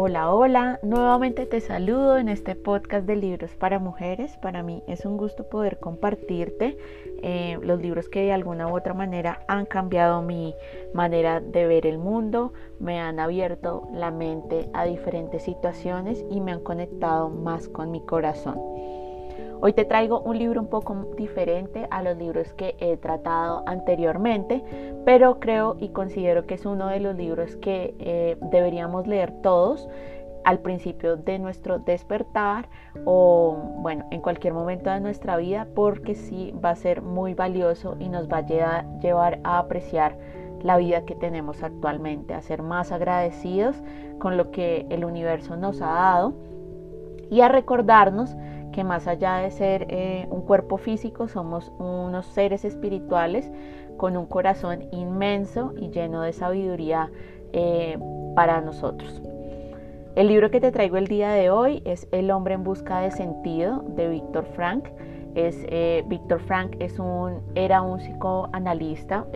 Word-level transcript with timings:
Hola, 0.00 0.32
hola, 0.32 0.78
nuevamente 0.84 1.44
te 1.44 1.60
saludo 1.60 2.18
en 2.18 2.28
este 2.28 2.54
podcast 2.54 3.04
de 3.04 3.16
libros 3.16 3.56
para 3.56 3.80
mujeres. 3.80 4.36
Para 4.36 4.62
mí 4.62 4.80
es 4.86 5.04
un 5.04 5.16
gusto 5.16 5.48
poder 5.48 5.80
compartirte 5.80 6.78
eh, 7.20 7.58
los 7.62 7.82
libros 7.82 8.08
que 8.08 8.22
de 8.22 8.32
alguna 8.32 8.68
u 8.68 8.76
otra 8.76 8.94
manera 8.94 9.44
han 9.48 9.66
cambiado 9.66 10.22
mi 10.22 10.54
manera 10.94 11.40
de 11.40 11.66
ver 11.66 11.84
el 11.84 11.98
mundo, 11.98 12.52
me 12.78 13.00
han 13.00 13.18
abierto 13.18 13.88
la 13.92 14.12
mente 14.12 14.70
a 14.72 14.84
diferentes 14.84 15.42
situaciones 15.42 16.24
y 16.30 16.40
me 16.40 16.52
han 16.52 16.60
conectado 16.60 17.28
más 17.28 17.68
con 17.68 17.90
mi 17.90 18.00
corazón. 18.00 18.56
Hoy 19.60 19.72
te 19.72 19.84
traigo 19.84 20.20
un 20.20 20.38
libro 20.38 20.60
un 20.60 20.68
poco 20.68 20.94
diferente 21.16 21.88
a 21.90 22.00
los 22.00 22.16
libros 22.16 22.52
que 22.52 22.76
he 22.78 22.96
tratado 22.96 23.64
anteriormente, 23.66 24.62
pero 25.04 25.40
creo 25.40 25.76
y 25.80 25.88
considero 25.88 26.46
que 26.46 26.54
es 26.54 26.64
uno 26.64 26.86
de 26.86 27.00
los 27.00 27.16
libros 27.16 27.56
que 27.56 27.92
eh, 27.98 28.36
deberíamos 28.52 29.08
leer 29.08 29.32
todos 29.42 29.88
al 30.44 30.60
principio 30.60 31.16
de 31.16 31.40
nuestro 31.40 31.80
despertar 31.80 32.68
o 33.04 33.56
bueno, 33.78 34.06
en 34.12 34.20
cualquier 34.20 34.54
momento 34.54 34.90
de 34.90 35.00
nuestra 35.00 35.36
vida 35.36 35.66
porque 35.74 36.14
sí 36.14 36.54
va 36.64 36.70
a 36.70 36.76
ser 36.76 37.02
muy 37.02 37.34
valioso 37.34 37.96
y 37.98 38.08
nos 38.08 38.28
va 38.28 38.38
a 38.38 38.98
llevar 39.00 39.40
a 39.42 39.58
apreciar 39.58 40.16
la 40.62 40.76
vida 40.76 41.04
que 41.04 41.16
tenemos 41.16 41.64
actualmente, 41.64 42.32
a 42.32 42.42
ser 42.42 42.62
más 42.62 42.92
agradecidos 42.92 43.82
con 44.20 44.36
lo 44.36 44.52
que 44.52 44.86
el 44.90 45.04
universo 45.04 45.56
nos 45.56 45.82
ha 45.82 45.90
dado 45.90 46.34
y 47.28 47.40
a 47.40 47.48
recordarnos 47.48 48.36
más 48.84 49.06
allá 49.06 49.36
de 49.36 49.50
ser 49.50 49.86
eh, 49.88 50.26
un 50.30 50.42
cuerpo 50.42 50.76
físico, 50.78 51.28
somos 51.28 51.72
unos 51.78 52.26
seres 52.26 52.64
espirituales 52.64 53.50
con 53.96 54.16
un 54.16 54.26
corazón 54.26 54.88
inmenso 54.92 55.74
y 55.76 55.90
lleno 55.90 56.22
de 56.22 56.32
sabiduría 56.32 57.10
eh, 57.52 57.98
para 58.34 58.60
nosotros. 58.60 59.22
El 60.14 60.28
libro 60.28 60.50
que 60.50 60.60
te 60.60 60.72
traigo 60.72 60.96
el 60.96 61.06
día 61.06 61.30
de 61.30 61.50
hoy 61.50 61.82
es 61.84 62.08
El 62.10 62.30
hombre 62.30 62.54
en 62.54 62.64
busca 62.64 63.00
de 63.00 63.10
sentido 63.10 63.84
de 63.88 64.08
Víctor 64.08 64.44
Frank. 64.54 64.88
Eh, 65.34 66.02
Víctor 66.08 66.40
Frank 66.40 66.74
es 66.80 66.98
un, 66.98 67.40
era 67.54 67.82
un 67.82 67.98
psicoanalista 67.98 69.26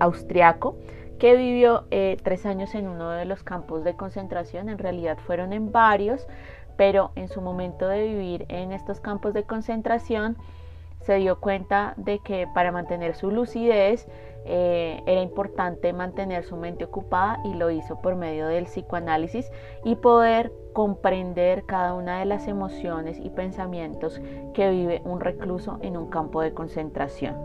austriaco 0.00 0.76
que 1.18 1.34
vivió 1.34 1.84
tres 2.22 2.44
años 2.44 2.74
en 2.74 2.88
uno 2.88 3.10
de 3.10 3.24
los 3.24 3.42
campos 3.42 3.82
de 3.84 3.94
concentración, 3.94 4.68
en 4.68 4.76
realidad 4.76 5.16
fueron 5.16 5.54
en 5.54 5.72
varios, 5.72 6.26
pero 6.76 7.10
en 7.16 7.28
su 7.28 7.40
momento 7.40 7.88
de 7.88 8.06
vivir 8.06 8.46
en 8.48 8.72
estos 8.72 9.00
campos 9.00 9.34
de 9.34 9.44
concentración 9.44 10.36
se 11.00 11.16
dio 11.16 11.40
cuenta 11.40 11.94
de 11.96 12.18
que 12.18 12.48
para 12.52 12.72
mantener 12.72 13.14
su 13.14 13.30
lucidez 13.30 14.08
eh, 14.44 15.02
era 15.06 15.20
importante 15.20 15.92
mantener 15.92 16.44
su 16.44 16.56
mente 16.56 16.84
ocupada 16.84 17.40
y 17.44 17.54
lo 17.54 17.70
hizo 17.70 18.00
por 18.00 18.16
medio 18.16 18.46
del 18.46 18.64
psicoanálisis 18.64 19.50
y 19.84 19.96
poder 19.96 20.52
comprender 20.72 21.64
cada 21.66 21.94
una 21.94 22.20
de 22.20 22.26
las 22.26 22.46
emociones 22.46 23.18
y 23.18 23.30
pensamientos 23.30 24.20
que 24.54 24.70
vive 24.70 25.02
un 25.04 25.20
recluso 25.20 25.78
en 25.82 25.96
un 25.96 26.08
campo 26.08 26.42
de 26.42 26.54
concentración. 26.54 27.36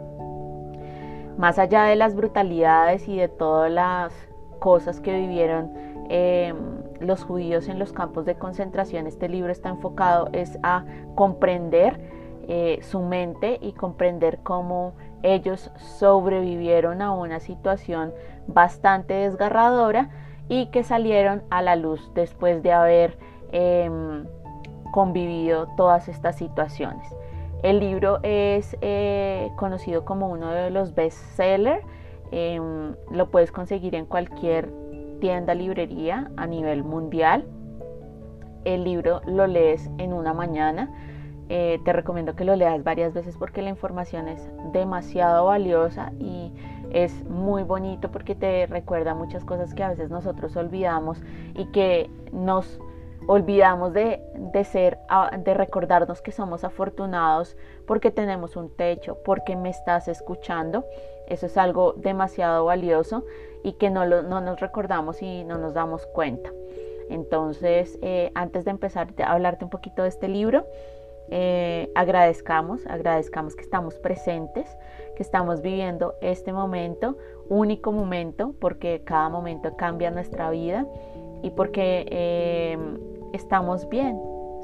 Más 1.38 1.58
allá 1.58 1.84
de 1.84 1.96
las 1.96 2.16
brutalidades 2.16 3.08
y 3.08 3.18
de 3.18 3.30
todas 3.30 3.72
las 3.72 4.14
cosas 4.60 5.00
que 5.00 5.16
vivieron 5.16 5.72
Em, 6.14 6.58
los 7.02 7.24
judíos 7.24 7.68
en 7.68 7.80
los 7.80 7.94
campos 7.94 8.26
de 8.26 8.36
concentración, 8.36 9.08
este 9.08 9.28
libro 9.28 9.52
está 9.52 9.70
enfocado 9.70 10.30
es 10.34 10.58
a 10.64 10.86
comprender 11.16 12.00
eh, 12.48 12.80
su 12.82 13.02
mente 13.02 13.60
y 13.62 13.74
comprender 13.74 14.40
cómo 14.44 14.94
ellos 15.24 15.72
sobrevivieron 15.78 17.02
a 17.02 17.12
una 17.12 17.40
situación 17.40 18.14
bastante 18.48 19.14
desgarradora 19.14 20.10
y 20.50 20.68
que 20.68 20.84
salieron 20.84 21.44
a 21.50 21.62
la 21.62 21.76
luz 21.76 22.12
después 22.14 22.64
de 22.64 22.74
haber 22.74 23.18
em, 23.52 24.26
convivido 24.92 25.68
todas 25.78 26.08
estas 26.08 26.36
situaciones. 26.36 27.08
El 27.64 27.80
libro 27.80 28.20
es 28.24 28.76
eh, 28.82 29.52
conocido 29.56 30.04
como 30.04 30.30
uno 30.30 30.52
de 30.52 30.72
los 30.72 30.96
bestsellers. 30.96 31.86
Em, 32.32 32.96
lo 33.12 33.30
puedes 33.30 33.52
conseguir 33.52 33.94
en 33.94 34.06
cualquier 34.06 34.70
tienda, 35.22 35.56
librería 35.56 36.30
a 36.36 36.46
nivel 36.46 36.84
mundial. 36.84 37.46
El 38.66 38.84
libro 38.84 39.22
lo 39.26 39.48
lees 39.48 39.90
en 39.98 40.12
una 40.12 40.34
mañana. 40.34 40.92
Eh, 41.48 41.80
te 41.86 41.94
recomiendo 41.94 42.36
que 42.36 42.44
lo 42.44 42.56
leas 42.56 42.84
varias 42.84 43.14
veces 43.14 43.38
porque 43.38 43.62
la 43.62 43.70
información 43.70 44.28
es 44.28 44.50
demasiado 44.74 45.46
valiosa 45.46 46.12
y 46.20 46.52
es 46.92 47.24
muy 47.30 47.64
bonito 47.64 48.12
porque 48.12 48.36
te 48.36 48.68
recuerda 48.68 49.16
muchas 49.16 49.46
cosas 49.46 49.74
que 49.74 49.84
a 49.84 49.90
veces 49.90 50.10
nosotros 50.10 50.56
olvidamos 50.58 51.22
y 51.56 51.66
que 51.68 52.10
nos 52.32 52.80
olvidamos 53.28 53.94
de, 53.94 54.22
de, 54.36 54.64
ser, 54.64 54.98
de 55.40 55.54
recordarnos 55.54 56.22
que 56.22 56.32
somos 56.32 56.64
afortunados 56.64 57.56
porque 57.86 58.12
tenemos 58.12 58.56
un 58.56 58.76
techo, 58.76 59.18
porque 59.24 59.56
me 59.56 59.70
estás 59.70 60.08
escuchando. 60.08 60.86
Eso 61.28 61.46
es 61.46 61.58
algo 61.58 61.94
demasiado 61.94 62.66
valioso 62.66 63.24
y 63.64 63.74
que 63.74 63.90
no, 63.90 64.06
no 64.06 64.42
nos 64.42 64.60
recordamos 64.60 65.22
y 65.22 65.44
no 65.44 65.58
nos 65.58 65.74
damos 65.74 66.06
cuenta. 66.08 66.52
Entonces, 67.10 68.00
eh, 68.02 68.32
antes 68.36 68.66
de 68.66 68.72
empezar 68.72 69.10
a 69.24 69.34
hablarte 69.34 69.66
un 69.66 69.70
poquito 69.70 70.04
de 70.04 70.10
este 70.10 70.28
libro, 70.28 70.66
eh, 71.30 71.90
agradezcamos, 71.96 72.86
agradezcamos 72.88 73.56
que 73.56 73.62
estamos 73.62 73.96
presentes, 73.96 74.78
que 75.16 75.24
estamos 75.24 75.62
viviendo 75.62 76.16
este 76.22 76.52
momento, 76.52 77.18
único 77.50 77.92
momento, 77.92 78.54
porque 78.60 79.02
cada 79.06 79.30
momento 79.30 79.76
cambia 79.78 80.12
nuestra 80.12 80.50
vida 80.50 80.86
y 81.42 81.52
porque 81.52 82.06
eh, 82.10 82.78
estamos 83.34 83.88
bien, 83.90 84.20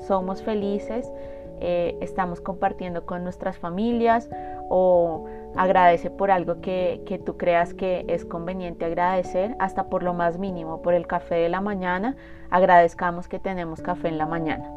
somos 0.08 0.42
felices, 0.44 1.12
estamos 1.60 2.40
compartiendo 2.40 3.06
con 3.06 3.24
nuestras 3.24 3.58
familias 3.58 4.30
o 4.70 5.26
Agradece 5.58 6.12
por 6.12 6.30
algo 6.30 6.62
que, 6.62 7.22
tú 7.26 7.36
creas 7.36 7.74
que 7.74 8.06
es 8.08 8.26
conveniente 8.26 8.86
agradecer, 8.86 9.56
hasta 9.58 9.90
por 9.90 10.04
lo 10.04 10.14
más 10.14 10.38
mínimo, 10.38 10.84
por 10.84 10.94
el 10.94 11.08
café 11.08 11.34
de 11.34 11.50
la 11.50 11.62
mañana. 11.62 12.16
Agradezcamos 12.52 13.28
que 13.28 13.40
tenemos 13.40 13.82
café 13.82 14.10
en 14.10 14.20
la 14.20 14.28
mañana. 14.28 14.70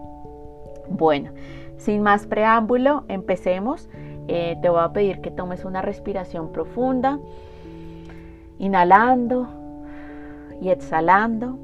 Bueno, 0.89 1.33
sin 1.77 2.03
más 2.03 2.27
preámbulo, 2.27 3.05
empecemos. 3.09 3.91
Eh, 4.27 4.57
te 4.63 4.71
voy 4.71 4.81
a 4.81 4.91
pedir 4.95 5.21
que 5.21 5.31
tomes 5.31 5.67
una 5.67 5.83
respiración 5.83 6.51
profunda, 6.51 7.19
inhalando 8.59 9.49
y 10.63 10.71
exhalando 10.71 11.59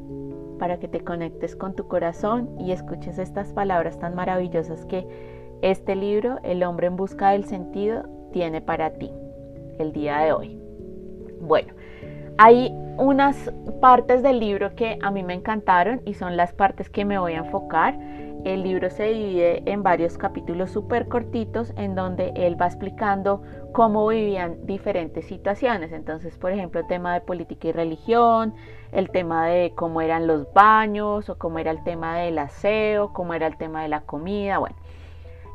para 0.59 0.79
que 0.79 0.89
te 0.89 1.01
conectes 1.01 1.57
con 1.57 1.75
tu 1.75 1.87
corazón 1.89 2.51
y 2.59 2.73
escuches 2.73 3.19
estas 3.19 3.53
palabras 3.53 3.99
tan 3.99 4.15
maravillosas 4.15 4.85
que 4.87 5.07
este 5.63 5.97
libro, 5.97 6.39
El 6.43 6.63
hombre 6.63 6.87
en 6.87 6.97
busca 6.97 7.31
del 7.31 7.45
sentido, 7.45 8.05
tiene 8.33 8.61
para 8.61 8.91
ti 8.95 9.11
el 9.79 9.93
día 9.93 10.19
de 10.19 10.33
hoy. 10.33 10.61
Bueno, 11.41 11.75
hay 12.39 12.75
unas 12.99 13.53
partes 13.81 14.23
del 14.23 14.41
libro 14.41 14.75
que 14.75 14.99
a 15.03 15.11
mí 15.11 15.23
me 15.23 15.35
encantaron 15.35 16.03
y 16.05 16.15
son 16.15 16.37
las 16.37 16.53
partes 16.53 16.91
que 16.91 17.05
me 17.05 17.19
voy 17.19 17.35
a 17.35 17.39
enfocar. 17.39 17.99
El 18.47 18.63
libro 18.63 18.91
se 18.91 19.09
divide 19.09 19.65
en 19.67 19.83
varios 19.83 20.17
capítulos 20.19 20.71
súper 20.71 21.09
cortitos 21.09 21.73
en 21.77 21.97
donde 21.97 22.33
él 22.37 22.55
va 22.59 22.67
explicando 22.67 23.43
cómo 23.73 24.07
vivían 24.07 24.65
diferentes 24.67 25.27
situaciones. 25.27 25.91
Entonces, 25.91 26.39
por 26.39 26.53
ejemplo, 26.53 26.79
el 26.79 26.87
tema 26.87 27.13
de 27.13 27.23
política 27.23 27.67
y 27.67 27.73
religión, 27.73 28.55
el 28.93 29.11
tema 29.11 29.49
de 29.49 29.73
cómo 29.75 30.01
eran 30.01 30.29
los 30.29 30.47
baños 30.53 31.29
o 31.29 31.37
cómo 31.37 31.59
era 31.59 31.73
el 31.73 31.83
tema 31.83 32.19
del 32.19 32.39
aseo, 32.39 33.13
cómo 33.13 33.35
era 33.35 33.49
el 33.49 33.57
tema 33.57 33.83
de 33.83 33.89
la 33.89 34.03
comida, 34.03 34.59
bueno. 34.59 34.77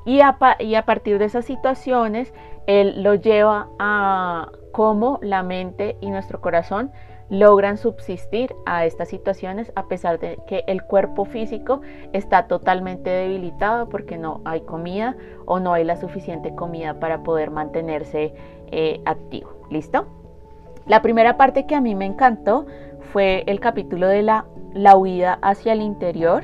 Y 0.04 0.20
a, 0.20 0.38
y 0.60 0.76
a 0.76 0.84
partir 0.84 1.18
de 1.18 1.24
esas 1.24 1.46
situaciones, 1.46 2.34
él 2.68 3.04
lo 3.04 3.16
lleva 3.16 3.70
a 3.80 4.50
cómo 4.74 5.18
la 5.22 5.44
mente 5.44 5.96
y 6.02 6.10
nuestro 6.10 6.42
corazón 6.42 6.92
logran 7.32 7.78
subsistir 7.78 8.54
a 8.66 8.86
estas 8.86 9.08
situaciones 9.08 9.72
a 9.76 9.88
pesar 9.88 10.20
de 10.20 10.38
que 10.48 10.66
el 10.68 10.84
cuerpo 10.84 11.24
físico 11.24 11.80
está 12.12 12.48
totalmente 12.48 13.10
debilitado 13.10 13.88
porque 13.88 14.18
no 14.18 14.42
hay 14.44 14.62
comida 14.62 15.16
o 15.46 15.62
no 15.62 15.72
hay 15.72 15.86
la 15.86 15.96
suficiente 15.96 16.54
comida 16.54 17.00
para 17.00 17.24
poder 17.24 17.50
mantenerse 17.50 18.34
eh, 18.68 19.02
activo. 19.06 19.50
¿Listo? 19.70 20.08
La 20.86 21.02
primera 21.02 21.38
parte 21.38 21.66
que 21.66 21.74
a 21.74 21.80
mí 21.80 21.96
me 21.96 22.06
encantó 22.06 22.66
fue 23.14 23.46
el 23.48 23.62
capítulo 23.62 24.08
de 24.08 24.24
la, 24.24 24.46
la 24.74 24.98
huida 24.98 25.40
hacia 25.42 25.72
el 25.72 25.82
interior 25.82 26.44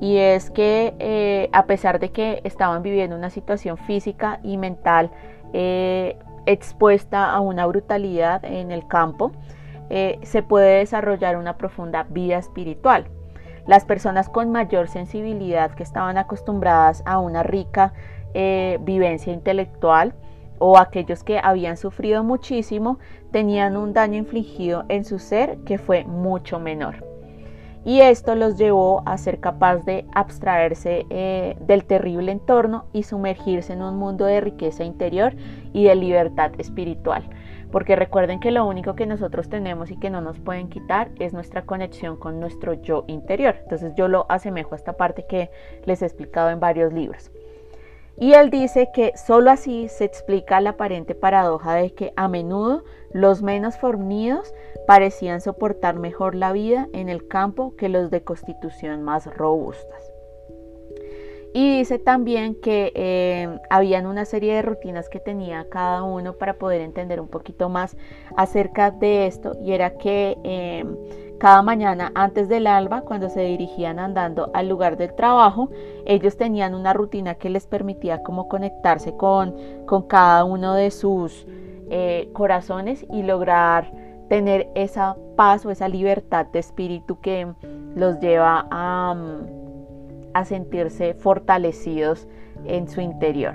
y 0.00 0.18
es 0.18 0.50
que 0.50 0.94
eh, 1.00 1.50
a 1.52 1.66
pesar 1.66 1.98
de 1.98 2.10
que 2.10 2.40
estaban 2.44 2.84
viviendo 2.84 3.16
una 3.16 3.30
situación 3.30 3.76
física 3.76 4.38
y 4.44 4.56
mental 4.56 5.10
eh, 5.52 6.16
expuesta 6.46 7.32
a 7.32 7.40
una 7.40 7.66
brutalidad 7.66 8.44
en 8.44 8.70
el 8.70 8.86
campo, 8.86 9.32
eh, 9.90 10.18
se 10.22 10.42
puede 10.42 10.78
desarrollar 10.78 11.36
una 11.36 11.56
profunda 11.56 12.04
vida 12.10 12.38
espiritual. 12.38 13.06
Las 13.66 13.84
personas 13.84 14.28
con 14.28 14.50
mayor 14.50 14.88
sensibilidad 14.88 15.72
que 15.72 15.82
estaban 15.82 16.16
acostumbradas 16.16 17.02
a 17.06 17.18
una 17.18 17.42
rica 17.42 17.92
vivencia 18.80 19.32
intelectual 19.32 20.14
o 20.58 20.78
aquellos 20.78 21.22
que 21.22 21.40
habían 21.42 21.76
sufrido 21.76 22.24
muchísimo 22.24 22.98
tenían 23.30 23.76
un 23.76 23.92
daño 23.92 24.16
infligido 24.18 24.84
en 24.88 25.04
su 25.04 25.18
ser 25.18 25.58
que 25.64 25.78
fue 25.78 26.04
mucho 26.04 26.58
menor. 26.58 27.04
y 27.84 28.00
esto 28.00 28.34
los 28.34 28.58
llevó 28.58 29.02
a 29.06 29.16
ser 29.16 29.40
capaz 29.40 29.76
de 29.84 30.04
abstraerse 30.12 31.06
eh, 31.08 31.56
del 31.60 31.84
terrible 31.84 32.32
entorno 32.32 32.84
y 32.92 33.04
sumergirse 33.04 33.72
en 33.72 33.82
un 33.82 33.96
mundo 33.96 34.26
de 34.26 34.42
riqueza 34.42 34.84
interior 34.84 35.34
y 35.72 35.84
de 35.84 35.94
libertad 35.94 36.50
espiritual. 36.58 37.22
Porque 37.70 37.96
recuerden 37.96 38.40
que 38.40 38.50
lo 38.50 38.66
único 38.66 38.94
que 38.94 39.06
nosotros 39.06 39.48
tenemos 39.48 39.90
y 39.90 39.98
que 39.98 40.10
no 40.10 40.20
nos 40.20 40.38
pueden 40.38 40.68
quitar 40.68 41.10
es 41.18 41.32
nuestra 41.32 41.62
conexión 41.62 42.16
con 42.16 42.40
nuestro 42.40 42.74
yo 42.74 43.04
interior. 43.08 43.56
Entonces 43.62 43.94
yo 43.94 44.08
lo 44.08 44.26
asemejo 44.28 44.74
a 44.74 44.78
esta 44.78 44.94
parte 44.94 45.26
que 45.26 45.50
les 45.84 46.02
he 46.02 46.06
explicado 46.06 46.50
en 46.50 46.60
varios 46.60 46.92
libros. 46.92 47.30
Y 48.20 48.32
él 48.32 48.50
dice 48.50 48.90
que 48.92 49.12
sólo 49.16 49.50
así 49.50 49.88
se 49.88 50.04
explica 50.04 50.60
la 50.60 50.70
aparente 50.70 51.14
paradoja 51.14 51.74
de 51.74 51.94
que 51.94 52.12
a 52.16 52.26
menudo 52.26 52.82
los 53.12 53.42
menos 53.42 53.78
fornidos 53.78 54.52
parecían 54.88 55.40
soportar 55.40 55.94
mejor 55.94 56.34
la 56.34 56.52
vida 56.52 56.88
en 56.92 57.08
el 57.08 57.28
campo 57.28 57.76
que 57.76 57.88
los 57.88 58.10
de 58.10 58.24
constitución 58.24 59.04
más 59.04 59.26
robustas. 59.36 60.17
Y 61.54 61.78
dice 61.78 61.98
también 61.98 62.54
que 62.60 62.92
eh, 62.94 63.58
habían 63.70 64.06
una 64.06 64.24
serie 64.24 64.54
de 64.54 64.62
rutinas 64.62 65.08
que 65.08 65.18
tenía 65.18 65.66
cada 65.70 66.02
uno 66.02 66.34
para 66.34 66.58
poder 66.58 66.80
entender 66.82 67.20
un 67.20 67.28
poquito 67.28 67.68
más 67.68 67.96
acerca 68.36 68.90
de 68.90 69.26
esto 69.26 69.56
y 69.62 69.72
era 69.72 69.96
que 69.96 70.36
eh, 70.44 70.84
cada 71.38 71.62
mañana 71.62 72.10
antes 72.14 72.48
del 72.48 72.66
alba, 72.66 73.02
cuando 73.02 73.28
se 73.30 73.42
dirigían 73.42 73.98
andando 73.98 74.50
al 74.54 74.68
lugar 74.68 74.96
del 74.96 75.14
trabajo, 75.14 75.70
ellos 76.04 76.36
tenían 76.36 76.74
una 76.74 76.92
rutina 76.92 77.36
que 77.36 77.48
les 77.48 77.66
permitía 77.66 78.22
como 78.22 78.48
conectarse 78.48 79.16
con, 79.16 79.54
con 79.86 80.02
cada 80.02 80.44
uno 80.44 80.74
de 80.74 80.90
sus 80.90 81.46
eh, 81.90 82.28
corazones 82.32 83.06
y 83.10 83.22
lograr 83.22 83.90
tener 84.28 84.68
esa 84.74 85.16
paz 85.36 85.64
o 85.64 85.70
esa 85.70 85.88
libertad 85.88 86.46
de 86.46 86.58
espíritu 86.58 87.20
que 87.20 87.46
los 87.94 88.18
lleva 88.20 88.66
a, 88.70 89.14
a 90.34 90.44
sentirse 90.44 91.14
fortalecidos 91.14 92.28
en 92.64 92.88
su 92.88 93.00
interior. 93.00 93.54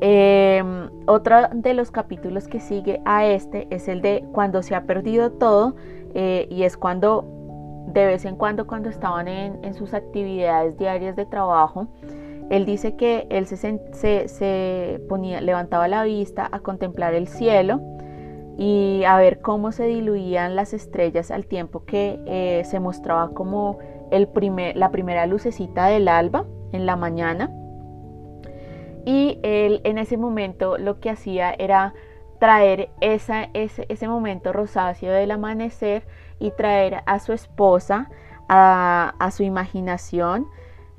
Em, 0.00 0.90
otro 1.06 1.36
de 1.52 1.72
los 1.72 1.90
capítulos 1.90 2.48
que 2.48 2.60
sigue 2.60 3.00
a 3.04 3.26
este 3.26 3.66
es 3.70 3.88
el 3.88 4.02
de 4.02 4.24
cuando 4.32 4.62
se 4.62 4.74
ha 4.74 4.82
perdido 4.82 5.32
todo 5.32 5.76
eh, 6.14 6.46
y 6.50 6.64
es 6.64 6.76
cuando 6.76 7.24
de 7.86 8.06
vez 8.06 8.24
en 8.24 8.36
cuando 8.36 8.66
cuando 8.66 8.88
estaban 8.88 9.28
en, 9.28 9.74
sus 9.74 9.94
actividades 9.94 10.76
diarias 10.78 11.16
de 11.16 11.26
trabajo, 11.26 11.86
él 12.50 12.66
dice 12.66 12.96
que 12.96 13.26
él 13.30 13.46
se, 13.46 15.00
ponía, 15.08 15.40
levantaba 15.40 15.88
la 15.88 16.02
vista 16.04 16.48
a 16.50 16.60
contemplar 16.60 17.14
el 17.14 17.28
cielo 17.28 17.80
y 18.58 19.04
a 19.06 19.16
ver 19.16 19.40
cómo 19.40 19.72
se 19.72 19.86
diluían 19.86 20.54
las 20.54 20.74
estrellas 20.74 21.30
al 21.30 21.46
tiempo 21.46 21.84
que 21.84 22.20
eh, 22.26 22.62
se 22.64 22.78
mostraba 22.78 23.30
como 23.30 23.78
la 24.74 24.90
primera 24.90 25.26
lucecita 25.26 25.86
del 25.86 26.08
alba 26.08 26.44
en 26.72 26.86
la 26.86 26.96
mañana 26.96 27.50
y 29.04 29.38
él 29.42 29.80
en 29.84 29.98
ese 29.98 30.16
momento 30.16 30.78
lo 30.78 31.00
que 31.00 31.10
hacía 31.10 31.54
era 31.58 31.94
traer 32.38 32.90
ese, 33.00 33.50
ese, 33.54 34.08
momento 34.08 34.52
rosáceo 34.52 35.12
del 35.12 35.30
amanecer 35.30 36.06
y 36.38 36.50
traer 36.50 37.02
a 37.06 37.18
su 37.18 37.32
esposa 37.32 38.10
a, 38.48 39.30
su 39.30 39.42
imaginación, 39.42 40.46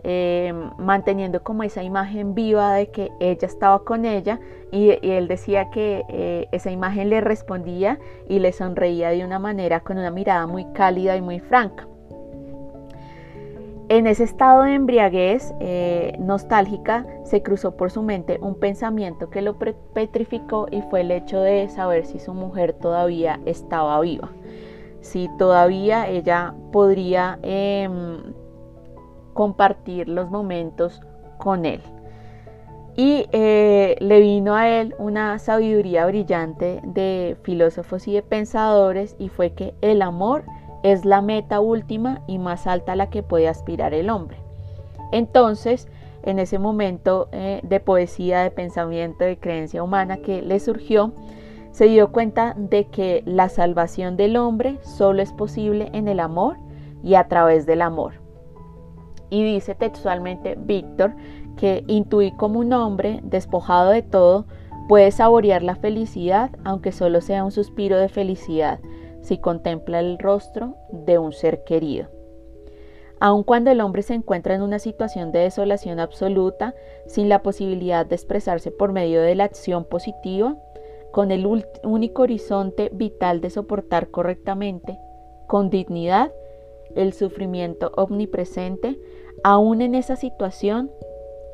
eh, 0.04 0.54
manteniendo 0.80 1.44
como 1.44 1.64
esa 1.64 1.84
imagen 1.84 2.34
viva 2.34 2.74
de 2.74 2.90
que 2.90 3.12
ella 3.20 3.48
estaba 3.48 3.84
con 3.84 4.06
ella 4.06 4.40
y, 4.72 4.98
él 5.02 5.28
decía 5.28 5.70
que 5.70 6.04
eh, 6.10 6.48
esa 6.52 6.72
imagen 6.72 7.10
le 7.10 7.22
respondía 7.22 8.00
y 8.28 8.40
le 8.40 8.52
sonreía 8.52 9.10
de 9.10 9.24
una 9.24 9.40
manera 9.40 9.82
con 9.82 9.98
una 9.98 10.12
mirada 10.12 10.48
muy 10.48 10.66
cálida 10.74 11.16
y 11.16 11.22
muy 11.22 11.40
franca. 11.40 11.88
En 13.88 14.08
ese 14.08 14.24
estado 14.24 14.64
de 14.64 14.74
embriaguez 14.74 15.54
eh, 15.60 16.16
nostálgica 16.20 17.06
se 17.24 17.44
cruzó 17.44 17.78
por 17.78 17.92
su 17.92 18.02
mente 18.02 18.40
un 18.42 18.56
pensamiento 18.56 19.30
que 19.30 19.44
lo 19.44 19.58
petrificó 19.94 20.68
y 20.72 20.82
fue 20.82 21.02
el 21.02 21.12
hecho 21.12 21.40
de 21.40 21.70
saber 21.70 22.08
si 22.08 22.18
su 22.18 22.34
mujer 22.34 22.74
todavía 22.74 23.40
estaba 23.46 24.00
viva, 24.02 24.32
si 25.02 25.30
todavía 25.38 26.10
ella 26.10 26.56
podría 26.72 27.38
em, 27.44 28.34
compartir 29.34 30.10
los 30.10 30.32
momentos 30.32 31.02
con 31.38 31.66
él. 31.66 31.82
Y 32.98 33.28
eh, 33.34 33.98
le 34.00 34.20
vino 34.20 34.56
a 34.56 34.68
él 34.68 34.96
una 34.98 35.38
sabiduría 35.38 36.08
brillante 36.08 36.82
de 36.84 37.38
filósofos 37.44 38.08
y 38.08 38.14
de 38.14 38.24
pensadores 38.24 39.16
y 39.20 39.30
fue 39.30 39.52
que 39.52 39.76
el 39.82 40.02
amor 40.02 40.44
es 40.86 41.04
la 41.04 41.24
meta 41.24 41.62
última 41.62 42.22
y 42.28 42.38
más 42.38 42.68
alta 42.68 42.92
a 42.92 42.96
la 42.96 43.10
que 43.10 43.24
puede 43.24 43.48
aspirar 43.48 43.96
el 43.96 44.12
hombre. 44.12 44.38
Entonces, 45.12 45.88
en 46.22 46.38
ese 46.38 46.60
momento 46.60 47.28
eh, 47.32 47.60
de 47.64 47.80
poesía, 47.80 48.44
de 48.44 48.52
pensamiento, 48.52 49.24
de 49.24 49.40
creencia 49.40 49.82
humana 49.82 50.18
que 50.18 50.44
le 50.44 50.60
surgió, 50.60 51.12
se 51.72 51.86
dio 51.86 52.12
cuenta 52.12 52.54
de 52.56 52.86
que 52.86 53.24
la 53.26 53.50
salvación 53.50 54.16
del 54.16 54.38
hombre 54.38 54.78
solo 54.84 55.24
es 55.24 55.34
posible 55.34 55.90
en 55.94 56.08
el 56.08 56.20
amor 56.20 56.58
y 57.04 57.16
a 57.16 57.28
través 57.28 57.66
del 57.66 57.82
amor. 57.82 58.14
Y 59.32 59.44
dice 59.44 59.74
textualmente 59.74 60.56
Víctor 60.56 61.16
que 61.58 61.84
intuí 61.88 62.32
como 62.34 62.60
un 62.60 62.74
hombre 62.74 63.22
despojado 63.24 63.90
de 63.90 64.04
todo 64.04 64.46
puede 64.88 65.10
saborear 65.10 65.64
la 65.64 65.76
felicidad 65.76 66.52
aunque 66.64 66.92
solo 66.92 67.22
sea 67.22 67.44
un 67.44 67.52
suspiro 67.52 67.98
de 67.98 68.08
felicidad 68.08 68.80
si 69.26 69.40
contempla 69.40 70.00
el 70.00 70.20
rostro 70.20 70.76
de 70.92 71.18
un 71.18 71.34
ser 71.34 71.64
querido. 71.64 72.08
Aun 73.20 73.44
cuando 73.44 73.72
el 73.72 73.82
hombre 73.82 74.04
se 74.04 74.14
encuentra 74.14 74.56
en 74.56 74.62
una 74.62 74.80
situación 74.80 75.32
de 75.32 75.40
desolación 75.40 76.00
absoluta, 76.00 76.76
sin 77.08 77.28
la 77.28 77.42
posibilidad 77.42 78.06
de 78.06 78.16
expresarse 78.16 78.72
por 78.72 78.92
medio 78.92 79.22
de 79.22 79.36
la 79.36 79.46
acción 79.46 79.86
positiva, 79.86 80.58
con 81.12 81.32
el 81.32 81.48
único 81.84 82.24
horizonte 82.24 82.92
vital 82.94 83.42
de 83.42 83.50
soportar 83.50 84.12
correctamente, 84.12 85.00
con 85.48 85.70
dignidad, 85.70 86.32
el 86.96 87.14
sufrimiento 87.14 87.92
omnipresente, 87.96 89.00
aún 89.44 89.82
en 89.82 89.96
esa 89.96 90.18
situación, 90.18 90.92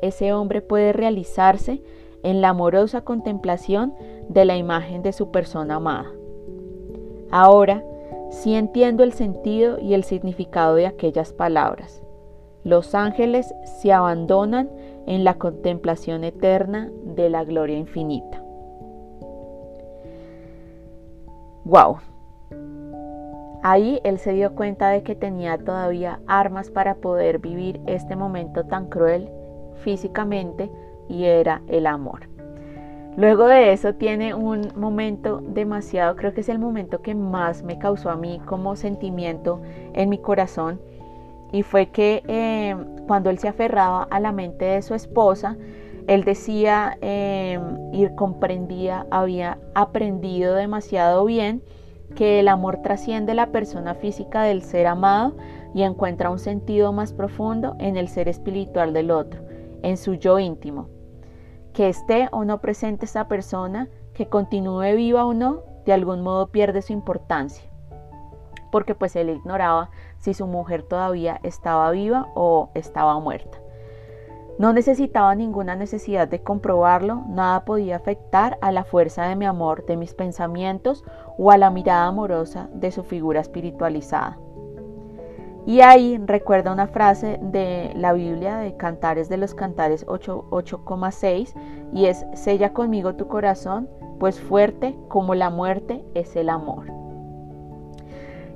ese 0.02 0.32
hombre 0.32 0.62
puede 0.62 0.92
realizarse 0.92 1.80
en 2.24 2.40
la 2.40 2.50
amorosa 2.50 3.02
contemplación 3.02 3.94
de 4.28 4.44
la 4.44 4.56
imagen 4.56 5.02
de 5.02 5.12
su 5.12 5.30
persona 5.30 5.76
amada. 5.76 6.12
Ahora 7.32 7.82
sí 8.30 8.54
entiendo 8.54 9.02
el 9.02 9.14
sentido 9.14 9.78
y 9.80 9.94
el 9.94 10.04
significado 10.04 10.74
de 10.74 10.86
aquellas 10.86 11.32
palabras. 11.32 12.02
Los 12.62 12.94
ángeles 12.94 13.54
se 13.64 13.90
abandonan 13.90 14.70
en 15.06 15.24
la 15.24 15.34
contemplación 15.34 16.24
eterna 16.24 16.90
de 17.04 17.30
la 17.30 17.42
gloria 17.44 17.78
infinita. 17.78 18.44
Wow. 21.64 21.98
Ahí 23.62 24.00
él 24.04 24.18
se 24.18 24.32
dio 24.34 24.54
cuenta 24.54 24.90
de 24.90 25.02
que 25.02 25.14
tenía 25.14 25.56
todavía 25.56 26.20
armas 26.26 26.70
para 26.70 26.96
poder 26.96 27.38
vivir 27.38 27.80
este 27.86 28.14
momento 28.14 28.64
tan 28.64 28.88
cruel 28.88 29.30
físicamente 29.76 30.70
y 31.08 31.24
era 31.24 31.62
el 31.68 31.86
amor. 31.86 32.31
Luego 33.16 33.46
de 33.46 33.74
eso 33.74 33.94
tiene 33.94 34.34
un 34.34 34.72
momento 34.74 35.42
demasiado, 35.46 36.16
creo 36.16 36.32
que 36.32 36.40
es 36.40 36.48
el 36.48 36.58
momento 36.58 37.02
que 37.02 37.14
más 37.14 37.62
me 37.62 37.78
causó 37.78 38.08
a 38.08 38.16
mí 38.16 38.40
como 38.46 38.74
sentimiento 38.74 39.60
en 39.92 40.08
mi 40.08 40.16
corazón 40.16 40.80
y 41.52 41.62
fue 41.62 41.90
que 41.90 42.22
eh, 42.26 42.74
cuando 43.06 43.28
él 43.28 43.38
se 43.38 43.48
aferraba 43.48 44.04
a 44.10 44.18
la 44.18 44.32
mente 44.32 44.64
de 44.64 44.80
su 44.80 44.94
esposa, 44.94 45.58
él 46.06 46.24
decía 46.24 46.96
eh, 47.02 47.60
y 47.92 48.08
comprendía, 48.14 49.06
había 49.10 49.58
aprendido 49.74 50.54
demasiado 50.54 51.26
bien 51.26 51.62
que 52.16 52.40
el 52.40 52.48
amor 52.48 52.80
trasciende 52.80 53.34
la 53.34 53.48
persona 53.48 53.94
física 53.94 54.42
del 54.42 54.62
ser 54.62 54.86
amado 54.86 55.36
y 55.74 55.82
encuentra 55.82 56.30
un 56.30 56.38
sentido 56.38 56.94
más 56.94 57.12
profundo 57.12 57.76
en 57.78 57.98
el 57.98 58.08
ser 58.08 58.28
espiritual 58.28 58.94
del 58.94 59.10
otro, 59.10 59.42
en 59.82 59.98
su 59.98 60.14
yo 60.14 60.38
íntimo 60.38 60.88
que 61.72 61.88
esté 61.88 62.28
o 62.32 62.44
no 62.44 62.60
presente 62.60 63.06
esa 63.06 63.28
persona, 63.28 63.88
que 64.14 64.28
continúe 64.28 64.94
viva 64.94 65.24
o 65.24 65.34
no, 65.34 65.62
de 65.84 65.92
algún 65.92 66.22
modo 66.22 66.48
pierde 66.48 66.82
su 66.82 66.92
importancia. 66.92 67.64
Porque 68.70 68.94
pues 68.94 69.16
él 69.16 69.30
ignoraba 69.30 69.90
si 70.18 70.34
su 70.34 70.46
mujer 70.46 70.82
todavía 70.82 71.40
estaba 71.42 71.90
viva 71.90 72.28
o 72.34 72.70
estaba 72.74 73.18
muerta. 73.20 73.58
No 74.58 74.72
necesitaba 74.72 75.34
ninguna 75.34 75.76
necesidad 75.76 76.28
de 76.28 76.42
comprobarlo, 76.42 77.24
nada 77.28 77.64
podía 77.64 77.96
afectar 77.96 78.58
a 78.60 78.70
la 78.70 78.84
fuerza 78.84 79.24
de 79.24 79.34
mi 79.34 79.46
amor, 79.46 79.86
de 79.86 79.96
mis 79.96 80.14
pensamientos 80.14 81.04
o 81.38 81.50
a 81.50 81.56
la 81.56 81.70
mirada 81.70 82.06
amorosa 82.06 82.68
de 82.74 82.92
su 82.92 83.02
figura 83.02 83.40
espiritualizada. 83.40 84.38
Y 85.64 85.80
ahí 85.80 86.18
recuerda 86.18 86.72
una 86.72 86.88
frase 86.88 87.38
de 87.40 87.92
la 87.94 88.12
Biblia 88.12 88.56
de 88.56 88.76
Cantares 88.76 89.28
de 89.28 89.36
los 89.36 89.54
Cantares 89.54 90.04
8,6 90.06 91.54
y 91.92 92.06
es, 92.06 92.26
sella 92.34 92.72
conmigo 92.72 93.14
tu 93.14 93.28
corazón, 93.28 93.88
pues 94.18 94.40
fuerte 94.40 94.96
como 95.08 95.34
la 95.34 95.50
muerte 95.50 96.04
es 96.14 96.34
el 96.34 96.48
amor. 96.48 96.86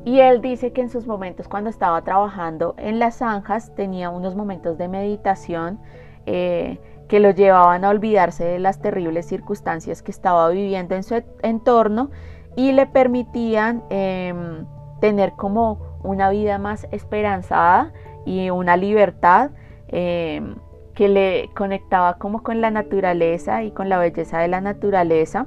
Y 0.05 0.21
él 0.21 0.41
dice 0.41 0.73
que 0.73 0.83
en 0.83 0.89
sus 0.89 1.07
momentos 1.07 1.49
cuando 1.49 1.71
estaba 1.71 2.03
trabajando 2.03 2.75
en 2.79 2.99
las 2.99 3.17
zanjas 3.17 3.75
tenía 3.75 4.11
unos 4.11 4.37
momentos 4.37 4.79
de 4.79 4.89
meditación 4.89 5.81
eh, 6.27 6.81
que 7.09 7.21
lo 7.21 7.31
llevaban 7.31 7.85
a 7.85 7.91
olvidarse 7.91 8.45
de 8.45 8.59
las 8.59 8.81
terribles 8.81 9.27
circunstancias 9.27 10.03
que 10.03 10.11
estaba 10.11 10.49
viviendo 10.49 10.95
en 10.95 11.03
su 11.03 11.23
entorno 11.43 12.11
y 12.57 12.73
le 12.73 12.87
permitían 12.87 13.85
em, 13.91 14.67
tener 15.01 15.33
como 15.33 15.79
una 16.03 16.31
vida 16.31 16.59
más 16.59 16.87
esperanzada 16.91 17.93
y 18.25 18.51
una 18.51 18.77
libertad 18.77 19.51
em, 19.89 20.57
que 20.95 21.09
le 21.09 21.51
conectaba 21.55 22.19
como 22.19 22.43
con 22.43 22.61
la 22.61 22.71
naturaleza 22.71 23.63
y 23.63 23.71
con 23.71 23.89
la 23.89 23.99
belleza 23.99 24.39
de 24.39 24.49
la 24.49 24.61
naturaleza. 24.61 25.47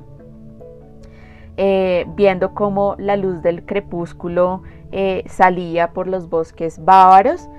Eh, 1.57 2.05
viendo 2.15 2.53
cómo 2.53 2.95
la 2.97 3.17
luz 3.17 3.41
del 3.41 3.65
crepúsculo 3.65 4.63
eh, 4.91 5.23
salía 5.27 5.91
por 5.91 6.07
los 6.07 6.29
bosques 6.29 6.83
bávaros, 6.83 7.49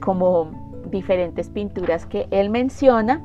como 0.00 0.50
diferentes 0.90 1.48
pinturas 1.48 2.06
que 2.06 2.26
él 2.30 2.50
menciona. 2.50 3.22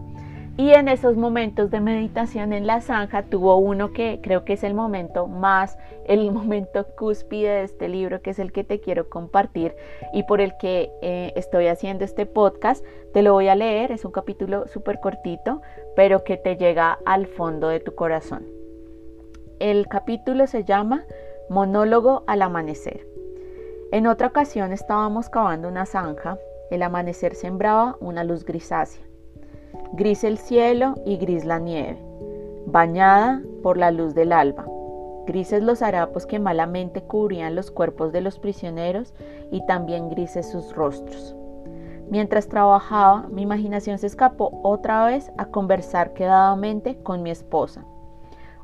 Y 0.55 0.69
en 0.69 0.87
esos 0.87 1.17
momentos 1.17 1.71
de 1.71 1.79
meditación 1.79 2.53
en 2.53 2.67
la 2.67 2.79
zanja 2.79 3.23
tuvo 3.23 3.57
uno 3.57 3.91
que 3.91 4.19
creo 4.21 4.45
que 4.45 4.53
es 4.53 4.63
el 4.63 4.75
momento 4.75 5.25
más, 5.25 5.79
el 6.05 6.31
momento 6.31 6.85
cúspide 6.95 7.49
de 7.49 7.63
este 7.63 7.89
libro, 7.89 8.21
que 8.21 8.29
es 8.29 8.39
el 8.39 8.51
que 8.51 8.63
te 8.63 8.79
quiero 8.79 9.09
compartir 9.09 9.75
y 10.13 10.23
por 10.23 10.41
el 10.41 10.55
que 10.57 10.91
eh, 11.01 11.33
estoy 11.35 11.67
haciendo 11.67 12.05
este 12.05 12.27
podcast. 12.27 12.85
Te 13.13 13.23
lo 13.23 13.33
voy 13.33 13.47
a 13.47 13.55
leer, 13.55 13.91
es 13.91 14.05
un 14.05 14.11
capítulo 14.11 14.67
súper 14.67 14.99
cortito, 14.99 15.61
pero 15.95 16.23
que 16.23 16.37
te 16.37 16.55
llega 16.55 16.99
al 17.03 17.25
fondo 17.25 17.69
de 17.69 17.79
tu 17.79 17.95
corazón. 17.95 18.45
El 19.59 19.87
capítulo 19.87 20.45
se 20.45 20.65
llama 20.65 21.03
Monólogo 21.49 22.23
al 22.27 22.43
amanecer. 22.43 23.07
En 23.91 24.05
otra 24.05 24.27
ocasión 24.27 24.71
estábamos 24.71 25.29
cavando 25.29 25.67
una 25.67 25.87
zanja, 25.87 26.37
el 26.69 26.83
amanecer 26.83 27.33
sembraba 27.33 27.97
una 27.99 28.23
luz 28.23 28.45
grisácea. 28.45 29.12
Gris 29.93 30.23
el 30.23 30.37
cielo 30.39 30.95
y 31.05 31.17
gris 31.17 31.45
la 31.45 31.59
nieve, 31.59 31.99
bañada 32.65 33.41
por 33.61 33.77
la 33.77 33.91
luz 33.91 34.15
del 34.15 34.31
alba. 34.31 34.65
Grises 35.27 35.61
los 35.61 35.81
harapos 35.81 36.25
que 36.25 36.39
malamente 36.39 37.03
cubrían 37.03 37.55
los 37.55 37.71
cuerpos 37.71 38.11
de 38.11 38.21
los 38.21 38.39
prisioneros 38.39 39.13
y 39.51 39.65
también 39.67 40.09
grises 40.09 40.51
sus 40.51 40.75
rostros. 40.75 41.35
Mientras 42.09 42.47
trabajaba, 42.47 43.27
mi 43.29 43.43
imaginación 43.43 43.99
se 43.99 44.07
escapó 44.07 44.59
otra 44.63 45.05
vez 45.05 45.31
a 45.37 45.45
conversar 45.45 46.13
quedadamente 46.13 46.97
con 47.03 47.21
mi 47.21 47.29
esposa 47.29 47.85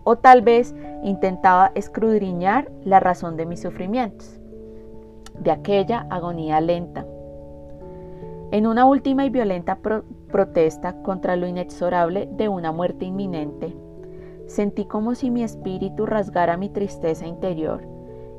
o 0.03 0.17
tal 0.17 0.41
vez 0.41 0.73
intentaba 1.03 1.71
escudriñar 1.75 2.71
la 2.83 2.99
razón 2.99 3.37
de 3.37 3.45
mis 3.45 3.61
sufrimientos, 3.61 4.39
de 5.39 5.51
aquella 5.51 6.07
agonía 6.09 6.59
lenta. 6.61 7.05
En 8.51 8.65
una 8.65 8.85
última 8.85 9.25
y 9.25 9.29
violenta 9.29 9.77
protesta 10.29 11.01
contra 11.01 11.35
lo 11.35 11.47
inexorable 11.47 12.29
de 12.31 12.47
una 12.47 12.71
muerte 12.71 13.05
inminente, 13.05 13.75
sentí 14.47 14.85
como 14.85 15.15
si 15.15 15.29
mi 15.29 15.43
espíritu 15.43 16.05
rasgara 16.05 16.57
mi 16.57 16.69
tristeza 16.69 17.27
interior 17.27 17.81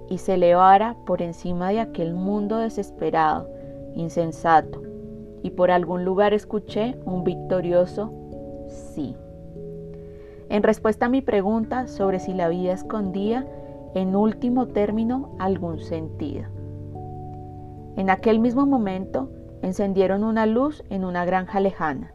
y 0.08 0.18
se 0.18 0.34
elevara 0.34 0.96
por 1.06 1.22
encima 1.22 1.70
de 1.70 1.80
aquel 1.80 2.14
mundo 2.14 2.56
desesperado, 2.58 3.48
insensato, 3.94 4.82
y 5.42 5.50
por 5.50 5.70
algún 5.70 6.04
lugar 6.04 6.34
escuché 6.34 6.98
un 7.04 7.24
victorioso 7.24 8.12
sí 8.68 9.14
en 10.50 10.64
respuesta 10.64 11.06
a 11.06 11.08
mi 11.08 11.22
pregunta 11.22 11.86
sobre 11.86 12.18
si 12.18 12.34
la 12.34 12.48
vida 12.48 12.72
escondía, 12.72 13.46
en 13.94 14.16
último 14.16 14.66
término, 14.66 15.36
algún 15.38 15.78
sentido. 15.78 16.48
En 17.96 18.10
aquel 18.10 18.40
mismo 18.40 18.66
momento 18.66 19.30
encendieron 19.62 20.24
una 20.24 20.46
luz 20.46 20.84
en 20.90 21.04
una 21.04 21.24
granja 21.24 21.60
lejana, 21.60 22.12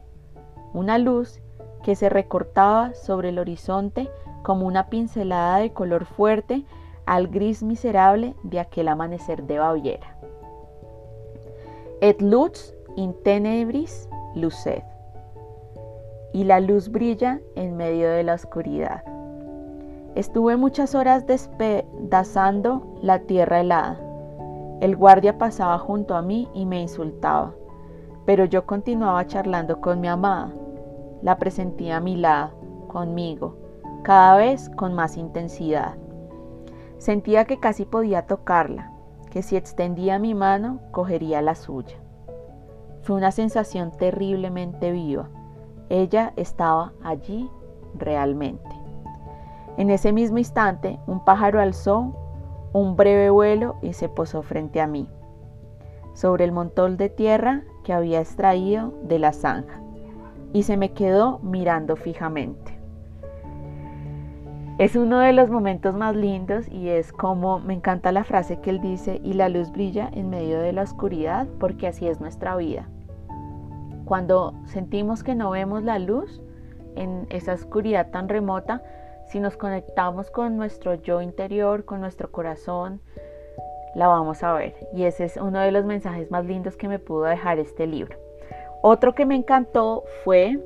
una 0.73 0.97
luz 0.97 1.41
que 1.83 1.95
se 1.95 2.09
recortaba 2.09 2.93
sobre 2.93 3.29
el 3.29 3.39
horizonte 3.39 4.09
como 4.43 4.65
una 4.65 4.89
pincelada 4.89 5.57
de 5.57 5.73
color 5.73 6.05
fuerte 6.05 6.65
al 7.05 7.27
gris 7.27 7.63
miserable 7.63 8.35
de 8.43 8.59
aquel 8.59 8.87
amanecer 8.87 9.43
de 9.43 9.59
Baviera. 9.59 10.17
Et 12.01 12.21
luz 12.21 12.73
in 12.95 13.13
tenebris 13.23 14.09
lucet 14.35 14.83
y 16.33 16.43
la 16.43 16.59
luz 16.59 16.89
brilla 16.89 17.39
en 17.55 17.77
medio 17.77 18.09
de 18.09 18.23
la 18.23 18.33
oscuridad. 18.33 19.03
Estuve 20.15 20.57
muchas 20.57 20.95
horas 20.95 21.25
despedazando 21.25 22.97
la 23.01 23.19
tierra 23.19 23.61
helada. 23.61 24.04
El 24.81 24.95
guardia 24.95 25.37
pasaba 25.37 25.77
junto 25.77 26.15
a 26.15 26.21
mí 26.21 26.49
y 26.53 26.65
me 26.65 26.81
insultaba, 26.81 27.53
pero 28.25 28.45
yo 28.45 28.65
continuaba 28.65 29.25
charlando 29.27 29.81
con 29.81 30.01
mi 30.01 30.07
amada. 30.07 30.53
La 31.21 31.37
presentía 31.37 31.97
a 31.97 32.01
mi 32.01 32.15
lado, 32.15 32.51
conmigo, 32.87 33.57
cada 34.03 34.37
vez 34.37 34.69
con 34.69 34.93
más 34.93 35.17
intensidad. 35.17 35.95
Sentía 36.97 37.45
que 37.45 37.59
casi 37.59 37.85
podía 37.85 38.27
tocarla, 38.27 38.91
que 39.31 39.41
si 39.41 39.55
extendía 39.55 40.19
mi 40.19 40.33
mano, 40.33 40.79
cogería 40.91 41.41
la 41.41 41.55
suya. 41.55 41.97
Fue 43.01 43.15
una 43.15 43.31
sensación 43.31 43.91
terriblemente 43.91 44.91
viva 44.91 45.29
ella 45.89 46.33
estaba 46.35 46.93
allí 47.03 47.49
realmente. 47.97 48.69
En 49.77 49.89
ese 49.89 50.11
mismo 50.13 50.37
instante, 50.37 50.99
un 51.05 51.23
pájaro 51.23 51.59
alzó 51.59 52.13
un 52.75 52.97
breve 52.97 53.29
vuelo 53.29 53.77
y 53.81 53.93
se 53.93 54.09
posó 54.09 54.41
frente 54.41 54.81
a 54.81 54.87
mí, 54.87 55.07
sobre 56.13 56.43
el 56.43 56.51
montón 56.51 56.97
de 56.97 57.07
tierra 57.07 57.63
que 57.85 57.93
había 57.93 58.19
extraído 58.19 58.93
de 59.03 59.17
la 59.17 59.31
zanja, 59.31 59.79
y 60.51 60.63
se 60.63 60.75
me 60.75 60.91
quedó 60.91 61.39
mirando 61.39 61.95
fijamente. 61.95 62.77
Es 64.77 64.97
uno 64.97 65.19
de 65.19 65.31
los 65.31 65.49
momentos 65.49 65.95
más 65.95 66.17
lindos 66.17 66.67
y 66.67 66.89
es 66.89 67.13
como 67.13 67.59
me 67.59 67.73
encanta 67.73 68.11
la 68.11 68.25
frase 68.25 68.59
que 68.59 68.71
él 68.71 68.81
dice, 68.81 69.21
y 69.23 69.35
la 69.35 69.47
luz 69.47 69.71
brilla 69.71 70.09
en 70.11 70.29
medio 70.29 70.59
de 70.59 70.73
la 70.73 70.81
oscuridad, 70.81 71.47
porque 71.61 71.87
así 71.87 72.09
es 72.09 72.19
nuestra 72.19 72.57
vida. 72.57 72.89
Cuando 74.03 74.53
sentimos 74.65 75.23
que 75.23 75.33
no 75.33 75.51
vemos 75.51 75.81
la 75.83 75.97
luz 75.97 76.41
en 76.97 77.25
esa 77.29 77.53
oscuridad 77.53 78.11
tan 78.11 78.27
remota, 78.27 78.83
si 79.35 79.41
nos 79.41 79.57
conectamos 79.57 80.31
con 80.31 80.55
nuestro 80.55 80.93
yo 80.93 81.21
interior, 81.21 81.83
con 81.83 81.99
nuestro 81.99 82.31
corazón, 82.31 83.01
la 83.93 84.07
vamos 84.07 84.41
a 84.43 84.53
ver. 84.53 84.73
Y 84.93 85.03
ese 85.03 85.25
es 85.25 85.35
uno 85.35 85.59
de 85.59 85.73
los 85.73 85.83
mensajes 85.83 86.31
más 86.31 86.45
lindos 86.45 86.77
que 86.77 86.87
me 86.87 86.99
pudo 86.99 87.23
dejar 87.23 87.59
este 87.59 87.85
libro. 87.85 88.17
Otro 88.81 89.13
que 89.13 89.25
me 89.25 89.35
encantó 89.35 90.05
fue 90.23 90.57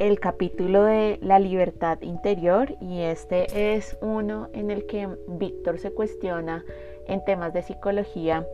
el 0.00 0.20
capítulo 0.20 0.84
de 0.84 1.18
la 1.20 1.38
libertad 1.38 2.00
interior 2.00 2.76
y 2.80 3.02
este 3.02 3.74
es 3.76 3.98
uno 4.00 4.48
en 4.54 4.70
el 4.70 4.86
que 4.86 5.06
Víctor 5.26 5.78
se 5.78 5.90
cuestiona 5.90 6.64
en 7.08 7.22
temas 7.26 7.52
de 7.52 7.60
psicología 7.60 8.46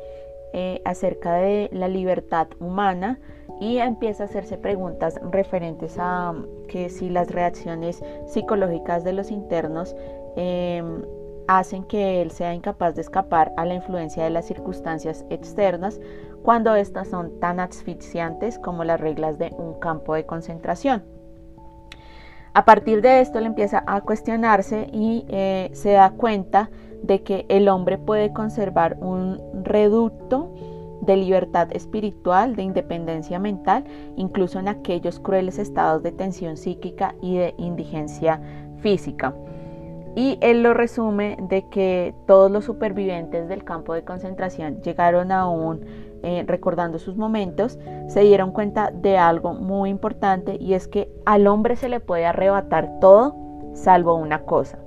eh, 0.56 0.80
acerca 0.84 1.34
de 1.34 1.68
la 1.72 1.88
libertad 1.88 2.46
humana 2.60 3.18
y 3.60 3.78
empieza 3.78 4.22
a 4.22 4.26
hacerse 4.26 4.56
preguntas 4.56 5.20
referentes 5.32 5.96
a 5.98 6.32
que 6.68 6.90
si 6.90 7.10
las 7.10 7.32
reacciones 7.32 8.00
psicológicas 8.28 9.02
de 9.02 9.14
los 9.14 9.32
internos 9.32 9.96
em, 10.36 11.02
hacen 11.48 11.82
que 11.82 12.22
él 12.22 12.30
sea 12.30 12.54
incapaz 12.54 12.94
de 12.94 13.00
escapar 13.00 13.52
a 13.56 13.64
la 13.64 13.74
influencia 13.74 14.22
de 14.22 14.30
las 14.30 14.46
circunstancias 14.46 15.24
externas 15.28 16.00
cuando 16.44 16.76
estas 16.76 17.08
son 17.08 17.40
tan 17.40 17.58
asfixiantes 17.58 18.60
como 18.60 18.84
las 18.84 19.00
reglas 19.00 19.38
de 19.40 19.52
un 19.58 19.80
campo 19.80 20.14
de 20.14 20.24
concentración. 20.24 21.02
A 22.52 22.64
partir 22.64 23.02
de 23.02 23.18
esto 23.18 23.40
él 23.40 23.46
empieza 23.46 23.82
a 23.88 24.02
cuestionarse 24.02 24.86
y 24.92 25.26
eh, 25.28 25.70
se 25.72 25.90
da 25.90 26.10
cuenta 26.10 26.70
de 27.06 27.22
que 27.22 27.46
el 27.48 27.68
hombre 27.68 27.98
puede 27.98 28.32
conservar 28.32 28.96
un 29.00 29.40
reducto 29.62 30.50
de 31.02 31.16
libertad 31.16 31.68
espiritual, 31.72 32.56
de 32.56 32.62
independencia 32.62 33.38
mental, 33.38 33.84
incluso 34.16 34.58
en 34.58 34.68
aquellos 34.68 35.18
crueles 35.20 35.58
estados 35.58 36.02
de 36.02 36.12
tensión 36.12 36.56
psíquica 36.56 37.14
y 37.20 37.36
de 37.36 37.54
indigencia 37.58 38.40
física. 38.78 39.34
Y 40.16 40.38
él 40.40 40.62
lo 40.62 40.74
resume 40.74 41.36
de 41.48 41.68
que 41.68 42.14
todos 42.26 42.50
los 42.50 42.64
supervivientes 42.64 43.48
del 43.48 43.64
campo 43.64 43.94
de 43.94 44.04
concentración 44.04 44.80
llegaron 44.80 45.32
aún 45.32 45.80
eh, 46.22 46.44
recordando 46.46 46.98
sus 46.98 47.16
momentos, 47.16 47.78
se 48.06 48.20
dieron 48.20 48.52
cuenta 48.52 48.90
de 48.92 49.18
algo 49.18 49.52
muy 49.52 49.90
importante 49.90 50.56
y 50.58 50.74
es 50.74 50.88
que 50.88 51.10
al 51.26 51.46
hombre 51.48 51.76
se 51.76 51.88
le 51.88 52.00
puede 52.00 52.26
arrebatar 52.26 53.00
todo 53.00 53.34
salvo 53.74 54.14
una 54.14 54.42
cosa, 54.42 54.78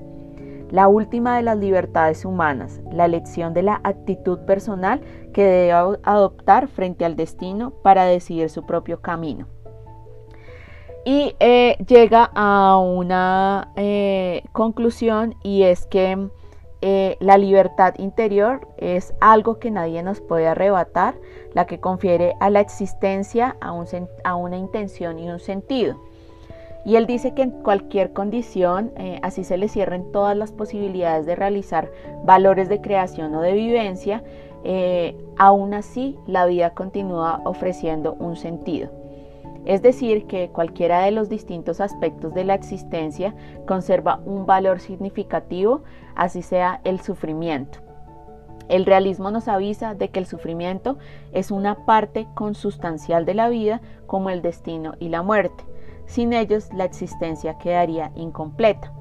la 0.71 0.88
última 0.88 1.38
de 1.38 1.43
las 1.43 1.57
libertades 1.57 2.25
humanas, 2.25 2.81
la 2.91 3.05
elección 3.05 3.53
de 3.53 3.63
la 3.63 3.79
actitud 3.83 4.39
personal 4.39 5.01
que 5.33 5.43
debe 5.43 5.71
adoptar 6.03 6.67
frente 6.67 7.05
al 7.05 7.15
destino 7.15 7.71
para 7.83 8.05
decidir 8.05 8.50
su 8.50 8.65
propio 8.65 9.01
camino. 9.01 9.47
Y 11.05 11.36
eh, 11.39 11.77
llega 11.88 12.29
a 12.36 12.77
una 12.79 13.71
eh, 13.77 14.43
conclusión 14.51 15.36
y 15.41 15.63
es 15.63 15.86
que 15.86 16.27
eh, 16.81 17.17
la 17.21 17.38
libertad 17.38 17.95
interior 17.97 18.67
es 18.77 19.13
algo 19.21 19.57
que 19.57 19.71
nadie 19.71 20.03
nos 20.03 20.19
puede 20.19 20.47
arrebatar, 20.47 21.15
la 21.53 21.65
que 21.65 21.79
confiere 21.79 22.36
a 22.39 22.50
la 22.50 22.59
existencia 22.59 23.55
a, 23.62 23.74
a 24.25 24.36
una 24.36 24.57
intención 24.57 25.17
y 25.17 25.29
un 25.29 25.39
sentido. 25.39 26.06
Y 26.88 26.96
él 26.96 27.06
dice 27.06 27.34
que 27.34 27.41
en 27.41 27.51
cualquier 27.51 28.13
condición, 28.13 28.94
eh, 28.96 29.20
así 29.22 29.44
se 29.44 29.58
le 29.58 29.67
cierren 29.67 30.10
todas 30.13 30.38
las 30.38 30.53
posibilidades 30.53 31.25
de 31.25 31.36
realizar 31.36 31.91
valores 32.24 32.70
de 32.70 32.79
creación 32.79 33.36
o 33.36 33.41
de 33.41 33.51
vivencia, 33.51 34.24
eh, 34.63 35.17
aún 35.38 35.74
así 35.74 36.17
la 36.27 36.46
vida 36.46 36.70
continúa 36.70 37.41
ofreciendo 37.44 38.13
un 38.13 38.38
sentido. 38.38 38.89
Es 39.65 39.82
decir, 39.82 40.27
que 40.27 40.48
cualquiera 40.48 41.01
de 41.01 41.12
los 41.12 41.27
distintos 41.27 41.82
aspectos 41.82 42.34
de 42.34 42.46
la 42.46 42.53
existencia 42.53 43.36
conserva 43.67 44.22
un 44.24 44.46
valor 44.46 44.79
significativo, 44.79 45.82
así 46.15 46.41
sea 46.41 46.79
el 46.86 47.01
sufrimiento. 47.01 47.79
El 48.70 48.86
realismo 48.86 49.29
nos 49.29 49.50
avisa 49.50 49.94
de 49.94 50.08
que 50.08 50.20
el 50.20 50.25
sufrimiento 50.25 50.98
es 51.34 51.51
una 51.51 51.86
parte 51.86 52.27
consustancial 52.34 53.25
de 53.25 53.34
la 53.34 53.50
vida 53.50 53.82
como 54.06 54.29
el 54.29 54.41
destino 54.41 54.94
y 55.00 55.10
la 55.10 55.22
muerte. 55.22 55.65
Sin 56.07 56.33
ellos 56.33 56.69
la 56.73 56.85
existencia 56.85 57.59
quedaría 57.59 58.11
incompleta. 58.15 58.91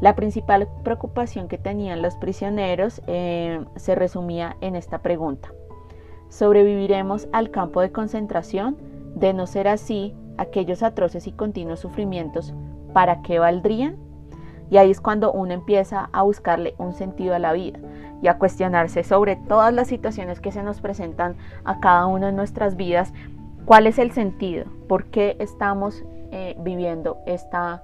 La 0.00 0.14
principal 0.14 0.68
preocupación 0.84 1.48
que 1.48 1.58
tenían 1.58 2.02
los 2.02 2.14
prisioneros 2.16 3.02
eh, 3.06 3.64
se 3.76 3.94
resumía 3.94 4.56
en 4.60 4.76
esta 4.76 4.98
pregunta. 4.98 5.48
¿Sobreviviremos 6.28 7.28
al 7.32 7.50
campo 7.50 7.80
de 7.80 7.90
concentración? 7.90 8.76
De 9.14 9.32
no 9.32 9.46
ser 9.46 9.68
así, 9.68 10.14
aquellos 10.36 10.82
atroces 10.82 11.26
y 11.26 11.32
continuos 11.32 11.80
sufrimientos, 11.80 12.52
¿para 12.92 13.22
qué 13.22 13.38
valdrían? 13.38 13.96
Y 14.70 14.78
ahí 14.78 14.90
es 14.90 15.00
cuando 15.00 15.32
uno 15.32 15.52
empieza 15.52 16.08
a 16.12 16.22
buscarle 16.22 16.74
un 16.78 16.92
sentido 16.92 17.34
a 17.34 17.38
la 17.38 17.52
vida 17.52 17.78
y 18.22 18.28
a 18.28 18.38
cuestionarse 18.38 19.04
sobre 19.04 19.36
todas 19.36 19.72
las 19.72 19.88
situaciones 19.88 20.40
que 20.40 20.52
se 20.52 20.62
nos 20.62 20.80
presentan 20.80 21.36
a 21.64 21.80
cada 21.80 22.06
uno 22.06 22.26
de 22.26 22.32
nuestras 22.32 22.76
vidas. 22.76 23.12
¿Cuál 23.64 23.86
es 23.86 23.98
el 23.98 24.12
sentido? 24.12 24.64
¿Por 24.88 25.06
qué 25.06 25.36
estamos 25.38 26.04
eh, 26.34 26.54
viviendo 26.58 27.22
esta, 27.26 27.82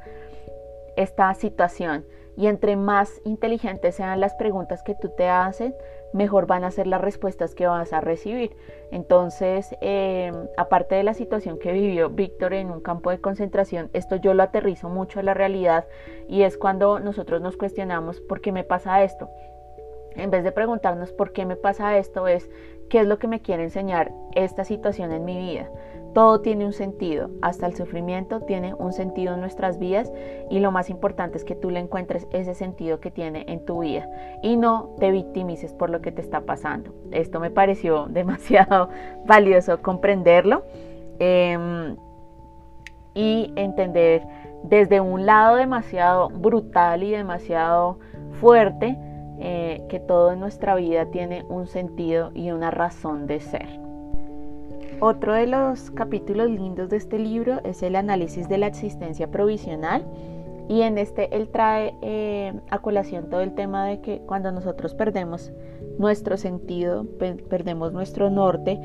esta 0.97 1.33
situación? 1.35 2.05
Y 2.37 2.47
entre 2.47 2.77
más 2.77 3.21
inteligentes 3.25 3.97
sean 3.97 4.21
las 4.21 4.35
preguntas 4.35 4.83
que 4.83 4.95
tú 4.95 5.11
te 5.11 5.29
haces, 5.29 5.75
mejor 6.13 6.47
van 6.47 6.65
a 6.65 6.71
ser 6.71 6.87
las 6.87 7.01
respuestas 7.01 7.55
que 7.55 7.67
vas 7.67 7.93
a 7.93 8.01
recibir. 8.01 8.57
Entonces, 8.91 9.75
em, 9.81 10.35
aparte 10.57 10.95
de 10.95 11.05
la 11.05 11.15
situación 11.15 11.59
que 11.59 11.73
vivió 11.73 12.11
Víctor 12.11 12.55
en 12.55 12.71
un 12.71 12.81
campo 12.81 13.11
de 13.11 13.21
concentración, 13.21 13.91
esto 13.93 14.17
yo 14.17 14.35
lo 14.35 14.43
aterrizo 14.43 14.89
mucho 14.89 15.21
a 15.21 15.23
la 15.23 15.35
realidad 15.35 15.87
y 16.29 16.43
es 16.43 16.57
cuando 16.57 16.99
nosotros 16.99 17.41
nos 17.41 17.57
cuestionamos 17.57 18.21
por 18.21 18.41
qué 18.41 18.53
me 18.53 18.65
pasa 18.65 19.03
esto. 19.03 19.29
En 20.17 20.31
vez 20.31 20.43
de 20.43 20.53
preguntarnos 20.53 21.13
por 21.13 21.33
qué 21.33 21.47
me 21.47 21.57
pasa 21.57 21.97
esto, 21.97 22.27
es 22.27 22.51
qué 22.89 23.01
es 23.01 23.07
lo 23.07 23.19
que 23.19 23.29
me 23.29 23.41
quiere 23.41 23.63
enseñar 23.63 24.13
esta 24.35 24.65
situación 24.65 25.13
en 25.13 25.25
mi 25.25 25.39
vida. 25.39 25.71
Todo 26.13 26.41
tiene 26.41 26.67
un 26.67 26.73
sentido, 26.73 27.31
hasta 27.41 27.67
el 27.67 27.77
sufrimiento 27.77 28.41
tiene 28.41 28.75
un 28.75 28.93
sentido 28.93 29.35
en 29.35 29.41
nuestras 29.41 29.79
vidas 29.79 30.13
y 30.51 30.59
lo 30.59 30.73
más 30.73 30.91
importante 30.91 31.39
es 31.39 31.45
que 31.45 31.55
tú 31.55 31.71
le 31.71 31.79
encuentres 31.79 32.27
ese 32.33 32.55
sentido 32.55 32.99
que 32.99 33.13
tiene 33.13 33.45
en 33.47 33.65
tu 33.65 33.81
vida 33.81 34.09
y 34.43 34.57
no 34.57 34.91
te 34.99 35.13
victimices 35.13 35.73
por 35.73 35.89
lo 35.89 36.01
que 36.01 36.11
te 36.11 36.21
está 36.21 36.41
pasando. 36.41 36.93
Esto 37.13 37.39
me 37.39 37.51
pareció 37.51 38.07
demasiado 38.11 38.89
valioso 39.25 39.81
comprenderlo 39.83 40.65
em, 41.21 41.97
y 43.15 43.53
entender 43.55 44.27
desde 44.65 45.01
un 45.01 45.27
lado 45.27 45.57
demasiado 45.57 46.29
brutal 46.29 47.05
y 47.05 47.13
demasiado 47.13 47.99
fuerte 48.41 48.99
eh, 49.39 49.85
que 49.89 50.01
todo 50.01 50.33
en 50.33 50.41
nuestra 50.41 50.75
vida 50.75 51.07
tiene 51.07 51.45
un 51.49 51.67
sentido 51.67 52.33
y 52.35 52.51
una 52.51 52.73
razón 52.73 53.27
de 53.27 53.41
ser. 53.41 53.90
Otro 54.99 55.35
de 55.35 55.47
los 55.47 55.91
capítulos 55.93 56.51
lindos 56.51 56.91
de 56.91 56.97
este 56.97 57.19
libro 57.19 57.61
es 57.65 57.83
el 57.83 57.97
análisis 57.97 58.49
de 58.49 58.59
la 58.59 58.67
existencia 58.67 59.31
provisional 59.31 60.05
y 60.69 60.83
en 60.83 60.99
este 60.99 61.35
él 61.37 61.49
trae 61.49 61.95
eh, 62.03 62.53
a 62.71 62.79
colación 62.79 63.31
todo 63.31 63.41
el 63.41 63.55
tema 63.55 63.87
de 63.87 64.01
que 64.01 64.21
cuando 64.21 64.53
nosotros 64.53 64.95
perdemos 64.95 65.53
nuestro 65.99 66.37
sentido, 66.37 67.07
perdemos 67.49 67.93
nuestro 67.93 68.31
norte 68.31 68.81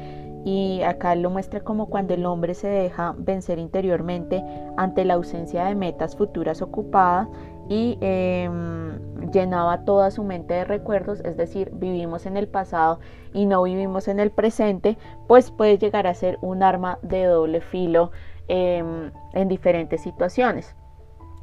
y 0.45 0.83
acá 0.83 1.15
lo 1.15 1.29
muestra 1.29 1.61
como 1.61 1.87
cuando 1.87 2.13
el 2.13 2.25
hombre 2.25 2.53
se 2.53 2.67
deja 2.67 3.15
vencer 3.17 3.57
interiormente 3.59 4.43
ante 4.77 5.03
la 5.03 5.15
ausencia 5.15 5.65
de 5.65 5.75
metas 5.75 6.15
futuras 6.15 6.61
ocupadas 6.61 7.27
y 7.69 7.97
em, 8.01 8.99
llenaba 9.31 9.85
toda 9.85 10.11
su 10.11 10.23
mente 10.23 10.53
de 10.53 10.65
recuerdos, 10.65 11.19
es 11.21 11.37
decir, 11.37 11.71
vivimos 11.73 12.25
en 12.25 12.37
el 12.37 12.47
pasado 12.47 12.99
y 13.33 13.45
no 13.45 13.63
vivimos 13.63 14.07
en 14.07 14.19
el 14.19 14.31
presente, 14.31 14.97
pues 15.27 15.51
puede 15.51 15.77
llegar 15.77 16.07
a 16.07 16.13
ser 16.13 16.37
un 16.41 16.63
arma 16.63 16.99
de 17.01 17.25
doble 17.25 17.61
filo 17.61 18.11
em, 18.47 19.11
en 19.33 19.47
diferentes 19.47 20.01
situaciones. 20.01 20.75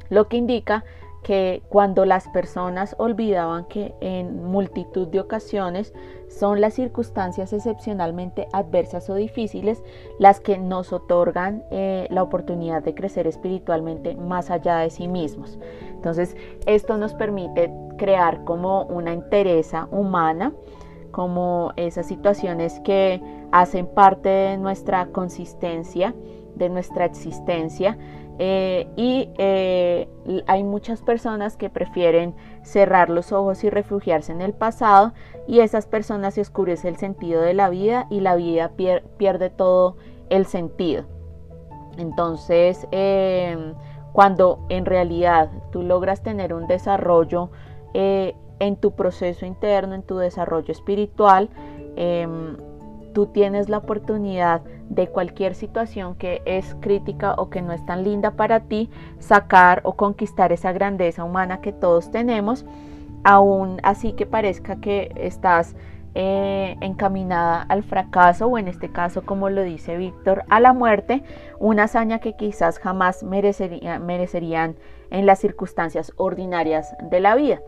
Lo 0.09 0.27
que 0.27 0.37
indica 0.37 0.83
que 1.23 1.63
cuando 1.69 2.05
las 2.05 2.27
personas 2.27 2.95
olvidaban 2.99 3.65
que 3.65 3.95
en 4.01 4.43
multitud 4.43 5.07
de 5.07 5.21
ocasiones 5.21 5.93
son 6.27 6.61
las 6.61 6.73
circunstancias 6.73 7.53
excepcionalmente 7.53 8.47
adversas 8.51 9.09
o 9.09 9.15
difíciles 9.15 9.81
las 10.19 10.39
que 10.39 10.57
nos 10.57 10.91
otorgan 10.91 11.63
eh, 11.71 12.07
la 12.11 12.23
oportunidad 12.23 12.83
de 12.83 12.93
crecer 12.93 13.25
espiritualmente 13.25 14.15
más 14.15 14.51
allá 14.51 14.77
de 14.77 14.89
sí 14.89 15.07
mismos. 15.07 15.57
Entonces, 16.03 16.35
esto 16.65 16.97
nos 16.97 17.13
permite 17.13 17.71
crear 17.97 18.43
como 18.43 18.83
una 18.83 19.13
entereza 19.13 19.87
humana, 19.89 20.51
como 21.11 21.71
esas 21.77 22.07
situaciones 22.07 22.81
que 22.81 23.21
hacen 23.53 23.87
parte 23.87 24.27
de 24.27 24.57
nuestra 24.57 25.05
consistencia, 25.07 26.13
de 26.55 26.67
nuestra 26.67 27.05
existencia 27.05 27.97
eh, 28.37 28.87
y 28.97 29.29
eh, 29.37 30.09
hay 30.45 30.63
muchas 30.65 31.01
personas 31.01 31.55
que 31.55 31.69
prefieren 31.69 32.35
cerrar 32.63 33.09
los 33.09 33.31
ojos 33.31 33.63
y 33.63 33.69
refugiarse 33.69 34.33
en 34.33 34.41
el 34.41 34.51
pasado 34.51 35.13
y 35.47 35.61
esas 35.61 35.85
personas 35.85 36.33
se 36.33 36.41
oscurece 36.41 36.89
el 36.89 36.97
sentido 36.97 37.41
de 37.41 37.53
la 37.53 37.69
vida 37.69 38.07
y 38.09 38.19
la 38.19 38.35
vida 38.35 38.71
pierde 39.17 39.49
todo 39.51 39.95
el 40.29 40.47
sentido. 40.47 41.05
Entonces, 41.97 42.87
em, 42.91 43.73
cuando 44.13 44.65
en 44.69 44.85
realidad 44.85 45.49
tú 45.71 45.81
logras 45.81 46.21
tener 46.21 46.53
un 46.53 46.67
desarrollo 46.67 47.49
eh, 47.93 48.35
en 48.59 48.77
tu 48.77 48.91
proceso 48.91 49.45
interno, 49.45 49.95
en 49.95 50.03
tu 50.03 50.17
desarrollo 50.17 50.71
espiritual, 50.71 51.49
em, 51.95 52.55
tú 53.13 53.25
tienes 53.27 53.69
la 53.69 53.79
oportunidad 53.79 54.61
de 54.89 55.07
cualquier 55.07 55.55
situación 55.55 56.15
que 56.15 56.41
es 56.45 56.75
crítica 56.79 57.33
o 57.37 57.49
que 57.49 57.61
no 57.61 57.73
es 57.73 57.85
tan 57.85 58.03
linda 58.03 58.31
para 58.31 58.61
ti, 58.61 58.89
sacar 59.19 59.81
o 59.83 59.93
conquistar 59.93 60.51
esa 60.51 60.71
grandeza 60.71 61.23
humana 61.23 61.61
que 61.61 61.73
todos 61.73 62.11
tenemos, 62.11 62.65
aún 63.23 63.79
así 63.83 64.13
que 64.13 64.25
parezca 64.25 64.77
que 64.77 65.11
estás 65.15 65.75
eh, 66.15 66.75
encaminada 66.81 67.61
al 67.61 67.83
fracaso 67.83 68.47
o 68.47 68.57
en 68.57 68.67
este 68.67 68.91
caso, 68.91 69.23
como 69.23 69.49
lo 69.49 69.63
dice 69.63 69.97
Víctor, 69.97 70.43
a 70.49 70.59
la 70.59 70.73
muerte, 70.73 71.23
una 71.59 71.83
hazaña 71.83 72.19
que 72.19 72.35
quizás 72.35 72.79
jamás 72.79 73.23
merecerían 73.23 74.75
en 75.09 75.25
las 75.25 75.39
circunstancias 75.39 76.11
ordinarias 76.17 76.95
de 77.09 77.19
la 77.19 77.35
vida. 77.35 77.61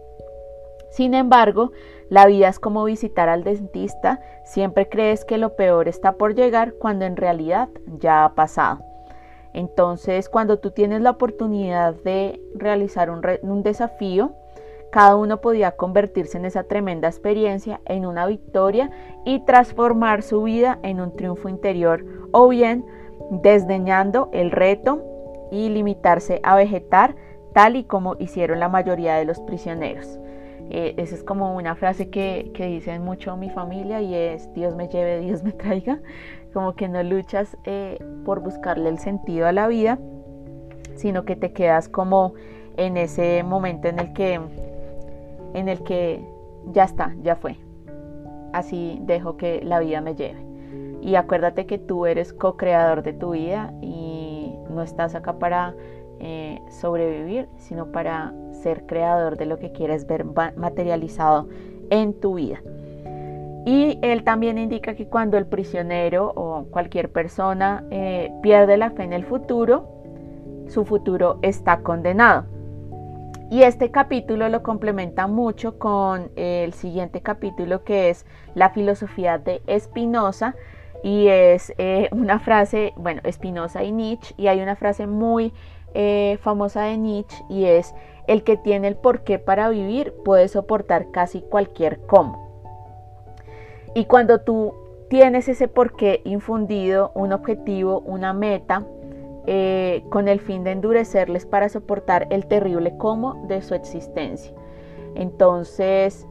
Sin 0.92 1.14
embargo, 1.14 1.72
la 2.10 2.26
vida 2.26 2.48
es 2.48 2.60
como 2.60 2.86
visitar 2.86 3.28
al 3.30 3.44
dentista, 3.44 4.22
siempre 4.46 4.88
crees 4.88 5.26
que 5.26 5.38
lo 5.38 5.56
peor 5.56 5.88
está 5.88 6.14
por 6.14 6.36
llegar 6.36 6.74
cuando 6.76 7.06
en 7.06 7.18
realidad 7.18 7.68
ya 8.00 8.24
ha 8.24 8.36
pasado. 8.36 8.80
Entonces, 9.56 10.30
cuando 10.30 10.60
tú 10.60 10.72
tienes 10.72 11.02
la 11.02 11.12
oportunidad 11.12 11.96
de 12.04 12.42
realizar 12.56 13.10
un, 13.10 13.64
desafío, 13.64 14.34
cada 14.96 15.18
uno 15.18 15.42
podía 15.42 15.72
convertirse 15.72 16.38
en 16.38 16.46
esa 16.46 16.64
tremenda 16.64 17.10
experiencia 17.10 17.82
en 17.84 18.06
una 18.06 18.26
victoria 18.28 18.92
y 19.26 19.44
transformar 19.44 20.24
su 20.24 20.44
vida 20.44 20.80
en 20.84 21.02
un 21.02 21.14
triunfo 21.18 21.50
interior 21.50 22.06
o 22.32 22.48
bien 22.48 22.86
desdeñando 23.30 24.30
el 24.32 24.52
reto 24.52 25.04
y 25.52 25.68
limitarse 25.68 26.40
a 26.44 26.56
vegetar 26.56 27.18
tal 27.54 27.76
y 27.76 27.84
como 27.84 28.16
hicieron 28.20 28.62
la 28.62 28.70
mayoría 28.70 29.18
de 29.18 29.26
los 29.26 29.42
prisioneros. 29.42 30.18
Eh, 30.70 30.94
esa 30.96 31.16
es 31.16 31.26
como 31.26 31.58
una 31.58 31.76
frase 31.76 32.10
que, 32.10 32.52
que, 32.54 32.68
dicen 32.68 33.04
mucho 33.04 33.36
mi 33.36 33.50
familia 33.50 34.02
y 34.02 34.16
es 34.16 34.50
Dios 34.54 34.78
me 34.78 34.88
lleve, 34.88 35.20
Dios 35.20 35.44
me 35.44 35.52
traiga. 35.52 36.00
Como 36.54 36.74
que 36.78 36.88
no 36.88 37.04
luchas 37.04 37.58
eh, 37.66 38.00
por 38.24 38.40
buscarle 38.40 38.88
el 38.88 39.00
sentido 39.00 39.46
a 39.46 39.52
la 39.52 39.68
vida, 39.68 40.00
sino 40.96 41.26
que 41.26 41.36
te 41.36 41.52
quedas 41.52 41.90
como 41.90 42.34
en 42.78 42.96
ese 42.96 43.44
momento 43.44 43.90
en 43.90 44.00
el 44.00 44.14
que, 44.14 44.40
en 45.56 45.70
el 45.70 45.82
que 45.84 46.24
ya 46.72 46.84
está, 46.84 47.16
ya 47.24 47.36
fue. 47.36 47.58
Así 48.54 49.00
dejo 49.02 49.38
que 49.38 49.62
la 49.64 49.80
vida 49.80 50.02
me 50.02 50.16
lleve. 50.16 50.46
Y 51.02 51.16
acuérdate 51.16 51.66
que 51.66 51.78
tú 51.78 52.06
eres 52.06 52.34
co-creador 52.34 53.04
de 53.04 53.14
tu 53.14 53.32
vida 53.32 53.74
y 53.82 54.54
no 54.70 54.82
estás 54.82 55.16
acá 55.16 55.40
para 55.40 55.74
eh, 56.20 56.60
sobrevivir, 56.70 57.48
sino 57.58 57.92
para 57.92 58.34
ser 58.52 58.86
creador 58.86 59.38
de 59.38 59.46
lo 59.46 59.60
que 59.60 59.72
quieres 59.72 60.08
ver 60.08 60.26
materializado 60.26 61.48
en 61.90 62.14
tu 62.20 62.36
vida. 62.36 62.60
Y 63.66 63.98
él 64.02 64.24
también 64.24 64.58
indica 64.58 64.94
que 64.96 65.08
cuando 65.08 65.38
el 65.38 65.48
prisionero 65.48 66.32
o 66.36 66.66
cualquier 66.70 67.12
persona 67.12 67.84
eh, 67.90 68.32
pierde 68.42 68.78
la 68.78 68.92
fe 68.92 69.04
en 69.04 69.14
el 69.14 69.26
futuro, 69.26 69.88
su 70.68 70.86
futuro 70.86 71.40
está 71.42 71.80
condenado. 71.82 72.46
Y 73.52 73.62
este 73.62 73.92
capítulo 73.92 74.50
lo 74.50 74.64
complementa 74.64 75.28
mucho 75.28 75.78
con 75.78 76.32
el 76.36 76.74
siguiente 76.74 77.22
capítulo 77.22 77.84
que 77.84 78.10
es 78.10 78.26
la 78.56 78.72
filosofía 78.72 79.38
de 79.38 79.62
Spinoza 79.80 80.56
y 81.04 81.28
es 81.28 81.72
eh, 81.78 82.10
una 82.12 82.40
frase, 82.40 82.94
bueno, 82.96 83.22
Spinoza 83.32 83.84
y 83.84 83.92
Nietzsche, 83.92 84.34
y 84.38 84.48
hay 84.48 84.62
una 84.62 84.76
frase 84.76 85.06
muy 85.06 85.54
eh, 85.94 86.40
famosa 86.42 86.84
de 86.84 86.98
Nietzsche 86.98 87.38
y 87.48 87.66
es 87.66 87.94
el 88.28 88.44
que 88.44 88.58
tiene 88.58 88.88
el 88.88 88.96
porqué 88.96 89.38
para 89.38 89.70
vivir 89.70 90.14
puede 90.26 90.48
soportar 90.48 91.12
casi 91.12 91.42
cualquier 91.42 92.00
cómo. 92.08 92.46
Y 93.94 94.06
cuando 94.06 94.42
tú 94.42 94.74
tienes 95.08 95.48
ese 95.48 95.68
porqué 95.68 96.22
infundido, 96.26 97.12
un 97.14 97.32
objetivo, 97.32 98.00
una 98.00 98.34
meta, 98.34 98.84
eh, 99.48 100.04
con 100.10 100.28
el 100.28 100.40
fin 100.40 100.64
de 100.64 100.72
endurecerles 100.72 101.46
para 101.46 101.70
soportar 101.70 102.28
el 102.30 102.48
terrible 102.48 102.98
cómo 102.98 103.46
de 103.48 103.62
su 103.62 103.76
existencia. 103.76 104.54
Entonces, 105.16 106.28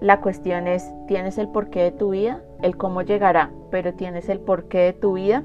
la 0.00 0.20
cuestión 0.20 0.66
es, 0.66 0.92
¿tienes 1.06 1.38
el 1.38 1.48
porqué 1.48 1.82
de 1.82 1.92
tu 1.92 2.10
vida? 2.10 2.42
El 2.62 2.76
cómo 2.76 3.02
llegará, 3.02 3.50
pero 3.70 3.94
tienes 3.94 4.28
el 4.28 4.40
porqué 4.40 4.78
de 4.78 4.92
tu 4.92 5.14
vida. 5.14 5.42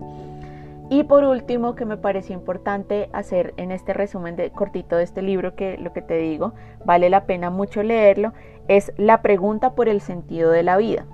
Y 0.89 1.03
por 1.03 1.23
último, 1.23 1.75
que 1.75 1.85
me 1.85 1.97
pareció 1.97 2.35
importante 2.35 3.09
hacer 3.13 3.53
en 3.57 3.71
este 3.71 3.93
resumen 3.93 4.35
cortito 4.55 4.95
de 4.95 5.03
este 5.03 5.21
libro, 5.21 5.55
que 5.55 5.77
lo 5.77 5.93
que 5.93 6.01
te 6.01 6.17
digo, 6.17 6.53
vale 6.83 7.09
la 7.09 7.25
pena 7.25 7.51
mucho 7.51 7.83
leerlo, 7.83 8.33
es 8.67 8.91
la 8.97 9.21
pregunta 9.21 9.75
por 9.75 9.87
el 9.87 10.01
sentido 10.01 10.49
de 10.49 10.63
la 10.63 10.77
vida. 10.77 11.05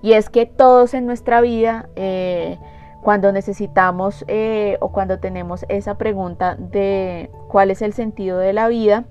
Y 0.00 0.12
es 0.12 0.30
que 0.30 0.46
todos 0.46 0.94
en 0.94 1.06
nuestra 1.06 1.40
vida 1.40 1.88
eh, 1.96 2.58
cuando 3.02 3.32
necesitamos 3.32 4.24
eh, 4.28 4.76
o 4.80 4.90
cuando 4.90 5.18
tenemos 5.18 5.64
esa 5.68 5.96
pregunta 5.96 6.56
de 6.56 7.30
cuál 7.48 7.70
es 7.70 7.82
el 7.82 7.92
sentido 7.92 8.38
de 8.38 8.52
la 8.52 8.68
vida, 8.68 9.04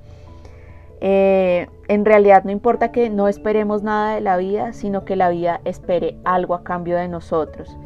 eh, 0.99 1.67
en 1.87 2.05
realidad 2.05 2.43
no 2.43 2.51
importa 2.51 2.91
que 2.91 3.09
no 3.09 3.27
esperemos 3.27 3.83
nada 3.83 4.15
de 4.15 4.21
la 4.21 4.37
vida, 4.37 4.73
sino 4.73 5.05
que 5.05 5.15
la 5.15 5.29
vida 5.29 5.61
espere 5.63 6.17
algo 6.25 6.55
a 6.55 6.63
cambio 6.63 6.97
de 6.97 7.07
nosotros. 7.07 7.77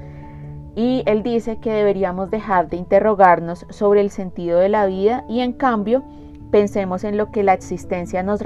Y 0.75 1.03
él 1.05 1.21
dice 1.21 1.59
que 1.59 1.71
deberíamos 1.71 2.31
dejar 2.31 2.69
de 2.69 2.77
interrogarnos 2.77 3.65
sobre 3.69 4.01
el 4.01 4.09
sentido 4.09 4.59
de 4.59 4.69
la 4.69 4.85
vida 4.85 5.25
y 5.27 5.41
en 5.41 5.51
cambio 5.51 6.03
pensemos 6.49 7.03
en 7.03 7.17
lo 7.17 7.31
que 7.31 7.43
la 7.43 7.53
existencia 7.53 8.23
nos, 8.23 8.41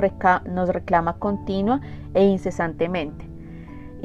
nos 0.46 0.70
reclama 0.70 1.20
continua 1.20 1.82
e 2.16 2.24
incesantemente 2.24 3.35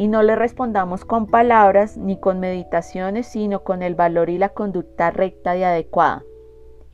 y 0.00 0.08
no 0.08 0.22
le 0.22 0.34
respondamos 0.34 1.04
con 1.04 1.26
palabras 1.26 1.98
ni 1.98 2.18
con 2.18 2.40
meditaciones, 2.40 3.26
sino 3.26 3.64
con 3.64 3.82
el 3.82 3.94
valor 3.94 4.30
y 4.30 4.38
la 4.38 4.48
conducta 4.48 5.10
recta 5.10 5.58
y 5.58 5.62
adecuada. 5.62 6.24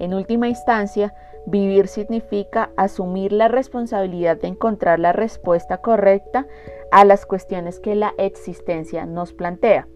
En 0.01 0.13
última 0.13 0.49
instancia, 0.49 1.15
vivir 1.47 1.87
significa 1.87 2.71
asumir 2.77 3.31
la 3.31 3.47
responsabilidad 3.47 4.39
de 4.39 4.49
encontrar 4.49 4.99
la 4.99 5.13
respuesta 5.13 5.77
correcta 5.79 6.49
a 6.91 7.05
las 7.05 7.27
cuestiones 7.27 7.79
que 7.79 7.95
la 7.95 8.13
existencia 8.19 9.07
nos 9.07 9.33
plantea, 9.33 9.87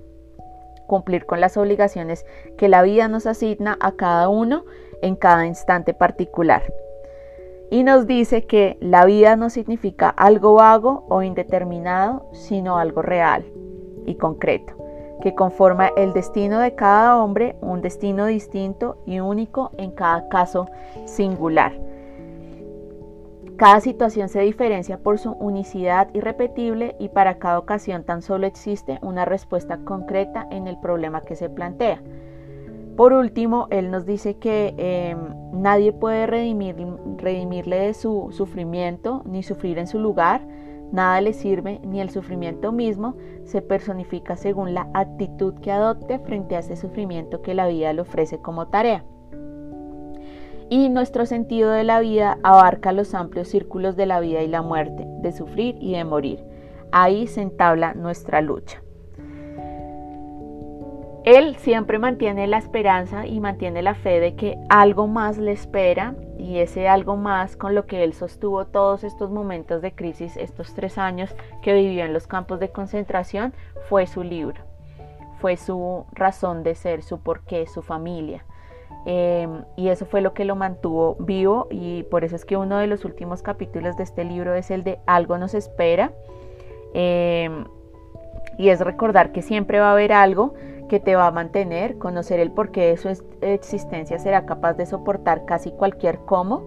cumplir 0.87 1.27
con 1.27 1.41
las 1.41 1.57
obligaciones 1.57 2.25
que 2.57 2.69
la 2.69 2.81
vida 2.83 3.09
nos 3.09 3.27
asigna 3.27 3.77
a 3.81 3.97
cada 3.97 4.29
uno 4.29 4.67
en 5.03 5.17
cada 5.17 5.47
instante 5.47 5.95
particular 5.95 6.63
y 7.71 7.85
nos 7.85 8.07
dice 8.07 8.47
que 8.47 8.77
la 8.81 9.05
vida 9.05 9.37
no 9.37 9.49
significa 9.49 10.11
algo 10.11 10.55
vago 10.55 11.07
o 11.09 11.23
indeterminado, 11.23 12.27
sino 12.33 12.79
algo 12.79 13.01
real 13.01 13.45
y 14.07 14.17
concreto, 14.17 14.75
que 15.23 15.35
conforma 15.37 15.89
el 15.97 16.13
destino 16.13 16.59
de 16.59 16.75
cada 16.75 17.23
hombre, 17.23 17.57
un 17.61 17.81
destino 17.81 18.27
distinto 18.27 18.99
y 19.07 19.21
único 19.21 19.71
en 19.79 19.93
cada 19.93 20.29
caso 20.29 20.67
singular. 21.05 21.73
Cada 23.57 23.81
situación 23.81 24.31
se 24.31 24.41
diferencia 24.41 24.99
por 24.99 25.19
su 25.19 25.33
unicidad 25.33 26.09
irrepetible 26.15 26.97
y 26.99 27.11
para 27.11 27.39
cada 27.39 27.59
ocasión 27.59 28.05
tan 28.05 28.23
solo 28.23 28.47
existe 28.47 28.99
una 29.03 29.27
respuesta 29.27 29.79
concreta 29.85 30.49
en 30.51 30.67
el 30.67 30.81
problema 30.81 31.21
que 31.21 31.37
se 31.37 31.51
plantea. 31.51 32.01
Por 33.01 33.15
último, 33.15 33.67
él 33.71 33.91
nos 33.91 34.05
dice 34.05 34.37
que 34.37 34.75
em, 34.77 35.17
nadie 35.55 35.91
puede 35.91 36.27
redimirle 36.27 37.77
de 37.79 37.95
su 37.95 38.29
sufrimiento 38.31 39.23
ni 39.25 39.43
sufrir 39.43 39.79
en 39.79 39.87
su 39.87 39.99
lugar. 39.99 40.47
Nada 40.93 41.19
le 41.23 41.33
sirve, 41.33 41.81
ni 41.83 42.03
el 42.03 42.11
sufrimiento 42.11 42.73
mismo 42.73 43.17
se 43.45 43.63
personifica 43.63 44.37
según 44.37 44.75
la 44.75 44.91
actitud 44.93 45.55
que 45.63 45.73
adopte 45.73 46.19
frente 46.19 46.57
a 46.57 46.59
ese 46.59 46.77
sufrimiento 46.77 47.41
que 47.41 47.55
la 47.55 47.69
vida 47.69 47.91
le 47.95 48.03
ofrece 48.03 48.43
como 48.43 48.69
tarea. 48.69 49.03
Y 50.69 50.91
nuestro 50.91 51.25
sentido 51.25 51.71
de 51.71 51.85
la 51.85 52.01
vida 52.01 52.37
abarca 52.43 52.93
los 52.93 53.15
amplios 53.15 53.49
círculos 53.49 53.97
de 53.97 54.05
la 54.05 54.21
vida 54.21 54.43
y 54.43 54.47
la 54.47 54.61
muerte, 54.61 55.07
de 55.23 55.33
sufrir 55.33 55.75
y 55.81 55.93
de 55.93 56.05
morir. 56.05 56.45
Ahí 56.93 57.29
se 57.29 57.41
entabla 57.41 57.95
nuestra 57.95 58.43
lucha. 58.43 58.83
Él 61.31 61.55
siempre 61.59 62.01
mantiene 62.01 62.49
la 62.49 62.59
esperanza 62.59 63.25
y 63.25 63.39
mantiene 63.39 63.83
la 63.83 63.95
fe 63.95 64.19
de 64.19 64.35
que 64.35 64.59
algo 64.69 65.07
más 65.07 65.39
le 65.39 65.53
espera 65.53 66.17
y 66.37 66.59
ese 66.59 66.89
algo 66.89 67.17
más 67.17 67.55
con 67.55 67.77
lo 67.77 67.87
que 67.87 68.03
él 68.03 68.15
sostuvo 68.15 68.65
todos 68.65 69.05
estos 69.05 69.31
momentos 69.31 69.81
de 69.81 69.93
crisis, 69.93 70.37
estos 70.37 70.75
tres 70.75 70.99
años 70.99 71.33
que 71.63 71.73
vivió 71.73 72.05
en 72.05 72.13
los 72.13 72.27
campos 72.27 72.59
de 72.59 72.71
concentración, 72.71 73.55
fue 73.89 74.09
su 74.09 74.25
libro, 74.25 74.61
fue 75.39 75.57
su 75.57 76.05
razón 76.11 76.65
de 76.65 76.75
ser, 76.75 77.05
su 77.05 77.21
porqué, 77.21 77.69
su 77.69 77.81
familia. 77.81 78.45
Em, 79.07 79.63
y 79.77 79.91
eso 79.91 80.07
fue 80.07 80.23
lo 80.23 80.35
que 80.35 80.45
lo 80.45 80.57
mantuvo 80.57 81.15
vivo 81.21 81.69
y 81.71 82.03
por 82.11 82.25
eso 82.25 82.35
es 82.35 82.45
que 82.45 82.57
uno 82.57 82.79
de 82.79 82.89
los 82.89 83.05
últimos 83.05 83.41
capítulos 83.43 83.97
de 83.97 84.03
este 84.03 84.25
libro 84.25 84.57
es 84.57 84.73
el 84.73 84.83
de 84.83 84.99
Algo 85.07 85.39
nos 85.39 85.55
espera. 85.55 86.11
Em, 86.93 87.67
y 88.59 88.71
es 88.71 88.81
recordar 88.81 89.31
que 89.31 89.43
siempre 89.43 89.79
va 89.79 89.91
a 89.91 89.93
haber 89.93 90.13
algo 90.13 90.55
que 90.91 90.99
te 90.99 91.15
va 91.15 91.29
a 91.29 91.31
mantener, 91.31 91.99
conocer 91.99 92.41
el 92.41 92.51
porqué 92.51 92.89
de 92.89 92.97
su 92.97 93.09
existencia 93.43 94.19
será 94.19 94.45
capaz 94.45 94.73
de 94.75 94.87
soportar 94.87 95.45
casi 95.45 95.71
cualquier 95.71 96.19
cómo 96.25 96.67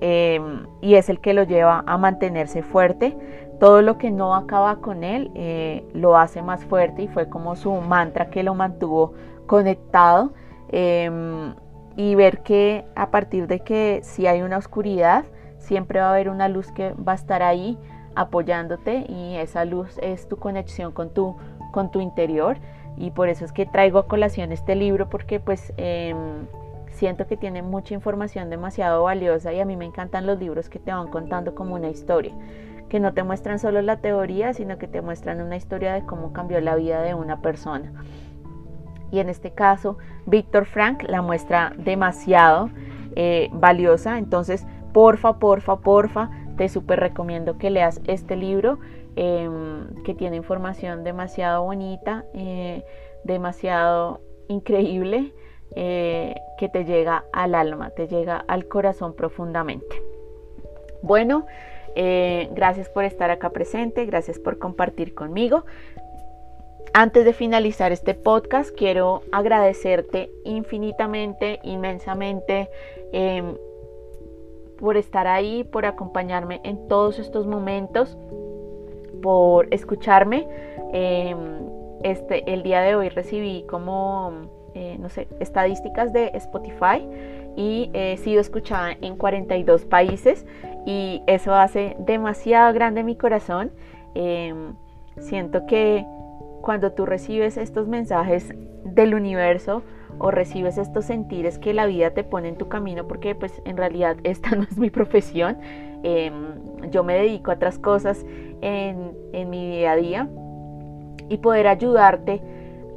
em, 0.00 0.68
y 0.80 0.94
es 0.94 1.08
el 1.08 1.18
que 1.18 1.34
lo 1.34 1.42
lleva 1.42 1.82
a 1.84 1.98
mantenerse 1.98 2.62
fuerte. 2.62 3.16
Todo 3.58 3.82
lo 3.82 3.98
que 3.98 4.12
no 4.12 4.36
acaba 4.36 4.76
con 4.76 5.02
él 5.02 5.32
eh, 5.34 5.84
lo 5.92 6.16
hace 6.16 6.40
más 6.40 6.64
fuerte 6.64 7.02
y 7.02 7.08
fue 7.08 7.28
como 7.28 7.56
su 7.56 7.72
mantra 7.72 8.30
que 8.30 8.44
lo 8.44 8.54
mantuvo 8.54 9.14
conectado 9.46 10.34
em, 10.68 11.54
y 11.96 12.14
ver 12.14 12.44
que 12.44 12.84
a 12.94 13.10
partir 13.10 13.48
de 13.48 13.58
que 13.58 14.02
si 14.04 14.28
hay 14.28 14.42
una 14.42 14.58
oscuridad, 14.58 15.24
siempre 15.58 15.98
va 15.98 16.06
a 16.06 16.10
haber 16.12 16.28
una 16.28 16.48
luz 16.48 16.70
que 16.70 16.92
va 16.92 17.10
a 17.10 17.16
estar 17.16 17.42
ahí 17.42 17.76
apoyándote 18.14 19.04
y 19.08 19.34
esa 19.34 19.64
luz 19.64 19.98
es 20.00 20.28
tu 20.28 20.36
conexión 20.36 20.92
con 20.92 21.12
tu, 21.12 21.36
con 21.72 21.90
tu 21.90 22.00
interior 22.00 22.56
y 22.96 23.10
por 23.10 23.28
eso 23.28 23.44
es 23.44 23.52
que 23.52 23.66
traigo 23.66 23.98
a 23.98 24.06
colación 24.06 24.52
este 24.52 24.74
libro 24.74 25.08
porque 25.08 25.40
pues 25.40 25.72
em, 25.76 26.46
siento 26.90 27.26
que 27.26 27.36
tiene 27.36 27.62
mucha 27.62 27.94
información 27.94 28.50
demasiado 28.50 29.02
valiosa 29.02 29.52
y 29.52 29.60
a 29.60 29.64
mí 29.64 29.76
me 29.76 29.84
encantan 29.84 30.26
los 30.26 30.38
libros 30.38 30.68
que 30.68 30.78
te 30.78 30.92
van 30.92 31.08
contando 31.08 31.54
como 31.54 31.74
una 31.74 31.88
historia, 31.88 32.32
que 32.88 33.00
no 33.00 33.12
te 33.12 33.22
muestran 33.22 33.58
solo 33.58 33.82
la 33.82 33.96
teoría, 33.96 34.54
sino 34.54 34.78
que 34.78 34.86
te 34.86 35.02
muestran 35.02 35.40
una 35.40 35.56
historia 35.56 35.92
de 35.92 36.04
cómo 36.04 36.32
cambió 36.32 36.60
la 36.60 36.76
vida 36.76 37.02
de 37.02 37.14
una 37.14 37.40
persona. 37.40 37.92
Y 39.10 39.18
en 39.20 39.28
este 39.28 39.50
caso, 39.52 39.98
Víctor 40.26 40.66
Frank 40.66 41.04
la 41.06 41.22
muestra 41.22 41.72
demasiado 41.76 42.70
eh, 43.16 43.48
valiosa, 43.52 44.18
entonces 44.18 44.66
porfa, 44.92 45.38
porfa, 45.38 45.76
porfa, 45.76 46.30
te 46.56 46.68
súper 46.68 47.00
recomiendo 47.00 47.58
que 47.58 47.70
leas 47.70 48.00
este 48.06 48.36
libro. 48.36 48.78
Em, 49.16 50.02
que 50.02 50.12
tiene 50.12 50.36
información 50.36 51.04
demasiado 51.04 51.62
bonita, 51.62 52.24
eh, 52.34 52.84
demasiado 53.22 54.20
increíble, 54.48 55.32
eh, 55.76 56.34
que 56.58 56.68
te 56.68 56.84
llega 56.84 57.24
al 57.32 57.54
alma, 57.54 57.90
te 57.90 58.08
llega 58.08 58.44
al 58.48 58.66
corazón 58.66 59.14
profundamente. 59.14 60.02
Bueno, 61.00 61.46
eh, 61.94 62.48
gracias 62.54 62.88
por 62.88 63.04
estar 63.04 63.30
acá 63.30 63.50
presente, 63.50 64.04
gracias 64.04 64.40
por 64.40 64.58
compartir 64.58 65.14
conmigo. 65.14 65.64
Antes 66.92 67.24
de 67.24 67.32
finalizar 67.32 67.92
este 67.92 68.14
podcast, 68.14 68.74
quiero 68.76 69.22
agradecerte 69.30 70.30
infinitamente, 70.44 71.60
inmensamente 71.62 72.68
em, 73.12 73.56
por 74.76 74.96
estar 74.96 75.28
ahí, 75.28 75.62
por 75.62 75.86
acompañarme 75.86 76.60
en 76.64 76.88
todos 76.88 77.20
estos 77.20 77.46
momentos 77.46 78.16
por 79.24 79.68
escucharme. 79.70 80.46
Em, 80.92 81.38
este, 82.02 82.52
el 82.52 82.62
día 82.62 82.82
de 82.82 82.94
hoy 82.94 83.08
recibí 83.08 83.64
como, 83.66 84.32
eh, 84.74 84.98
no 85.00 85.08
sé, 85.08 85.28
estadísticas 85.40 86.12
de 86.12 86.30
Spotify 86.34 87.08
y 87.56 87.90
he 87.94 88.18
sido 88.18 88.42
escuchada 88.42 88.92
en 89.00 89.16
42 89.16 89.86
países 89.86 90.44
y 90.84 91.22
eso 91.26 91.54
hace 91.54 91.96
demasiado 92.00 92.74
grande 92.74 93.02
mi 93.02 93.16
corazón. 93.16 93.72
Em, 94.14 94.74
siento 95.16 95.64
que 95.64 96.04
cuando 96.60 96.92
tú 96.92 97.06
recibes 97.06 97.56
estos 97.56 97.88
mensajes 97.88 98.52
del 98.84 99.14
universo 99.14 99.82
o 100.18 100.30
recibes 100.30 100.76
estos 100.76 101.06
sentires 101.06 101.58
que 101.58 101.72
la 101.72 101.86
vida 101.86 102.10
te 102.10 102.24
pone 102.24 102.48
en 102.48 102.56
tu 102.56 102.68
camino, 102.68 103.08
porque 103.08 103.34
pues 103.34 103.62
en 103.64 103.78
realidad 103.78 104.18
esta 104.22 104.50
no 104.54 104.64
es 104.64 104.76
mi 104.76 104.90
profesión, 104.90 105.56
em, 106.02 106.90
yo 106.90 107.02
me 107.04 107.14
dedico 107.14 107.50
a 107.50 107.54
otras 107.54 107.78
cosas 107.78 108.26
en, 108.64 109.50
mi 109.50 109.70
día 109.70 109.92
a 109.92 109.96
día 109.96 110.28
y 111.28 111.36
poder 111.38 111.68
ayudarte 111.68 112.42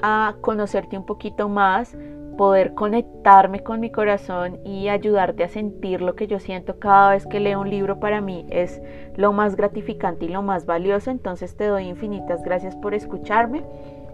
a 0.02 0.36
conocerte 0.42 0.98
un 0.98 1.06
poquito 1.06 1.48
más, 1.50 1.96
poder 2.38 2.74
conectarme 2.74 3.62
con 3.64 3.80
mi 3.80 3.90
corazón 3.90 4.60
y 4.64 4.90
ayudarte 4.90 5.44
a 5.44 5.50
sentir 5.50 6.02
lo 6.02 6.16
que 6.16 6.28
yo 6.28 6.40
siento 6.40 6.78
cada 6.80 7.12
vez 7.12 7.26
que 7.26 7.40
leo 7.40 7.62
un 7.62 7.70
libro 7.70 8.00
para 8.00 8.22
mí 8.22 8.46
es 8.50 8.82
lo 9.16 9.34
más 9.34 9.56
gratificante 9.56 10.26
y 10.26 10.30
lo 10.30 10.44
más 10.44 10.66
valioso. 10.66 11.10
Entonces 11.10 11.56
te 11.58 11.66
doy 11.66 11.88
infinitas 11.88 12.44
gracias 12.44 12.76
por 12.76 12.94
escucharme. 12.94 13.64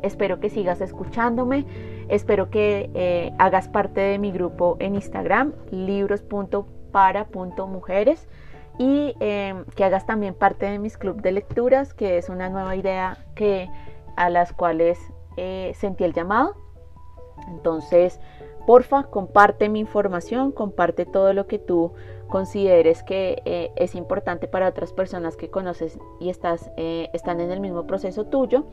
Espero 0.02 0.40
que 0.40 0.50
sigas 0.50 0.80
escuchándome. 0.82 1.66
Espero 2.08 2.50
que 2.50 2.90
eh, 2.94 3.34
hagas 3.40 3.68
parte 3.68 4.00
de 4.02 4.20
mi 4.20 4.32
grupo 4.32 4.78
en 4.80 4.96
Instagram, 4.96 5.52
libros.para.mujeres. 5.72 8.28
Y 8.78 9.16
em, 9.20 9.66
que 9.76 9.84
hagas 9.84 10.06
también 10.06 10.34
parte 10.34 10.66
de 10.66 10.80
mis 10.80 10.98
club 10.98 11.22
de 11.22 11.32
lecturas, 11.32 11.94
que 11.94 12.18
es 12.18 12.30
una 12.30 12.50
nueva 12.50 12.76
idea 12.76 13.18
que, 13.36 13.70
a 14.16 14.30
las 14.30 14.54
cuales 14.54 15.00
eh, 15.38 15.74
sentí 15.76 16.04
el 16.04 16.14
llamado. 16.14 16.56
Entonces, 17.50 18.20
porfa, 18.66 19.04
comparte 19.04 19.70
mi 19.70 19.80
información, 19.80 20.52
comparte 20.52 21.06
todo 21.06 21.34
lo 21.34 21.48
que 21.48 21.60
tú 21.60 21.94
consideres 22.28 23.04
que 23.04 23.42
eh, 23.46 23.72
es 23.76 23.96
importante 23.96 24.48
para 24.48 24.68
otras 24.68 24.94
personas 24.94 25.36
que 25.36 25.50
conoces 25.50 26.00
y 26.20 26.30
estás, 26.30 26.72
eh, 26.78 27.10
están 27.14 27.42
en 27.42 27.52
el 27.52 27.60
mismo 27.60 27.86
proceso 27.86 28.26
tuyo. 28.26 28.66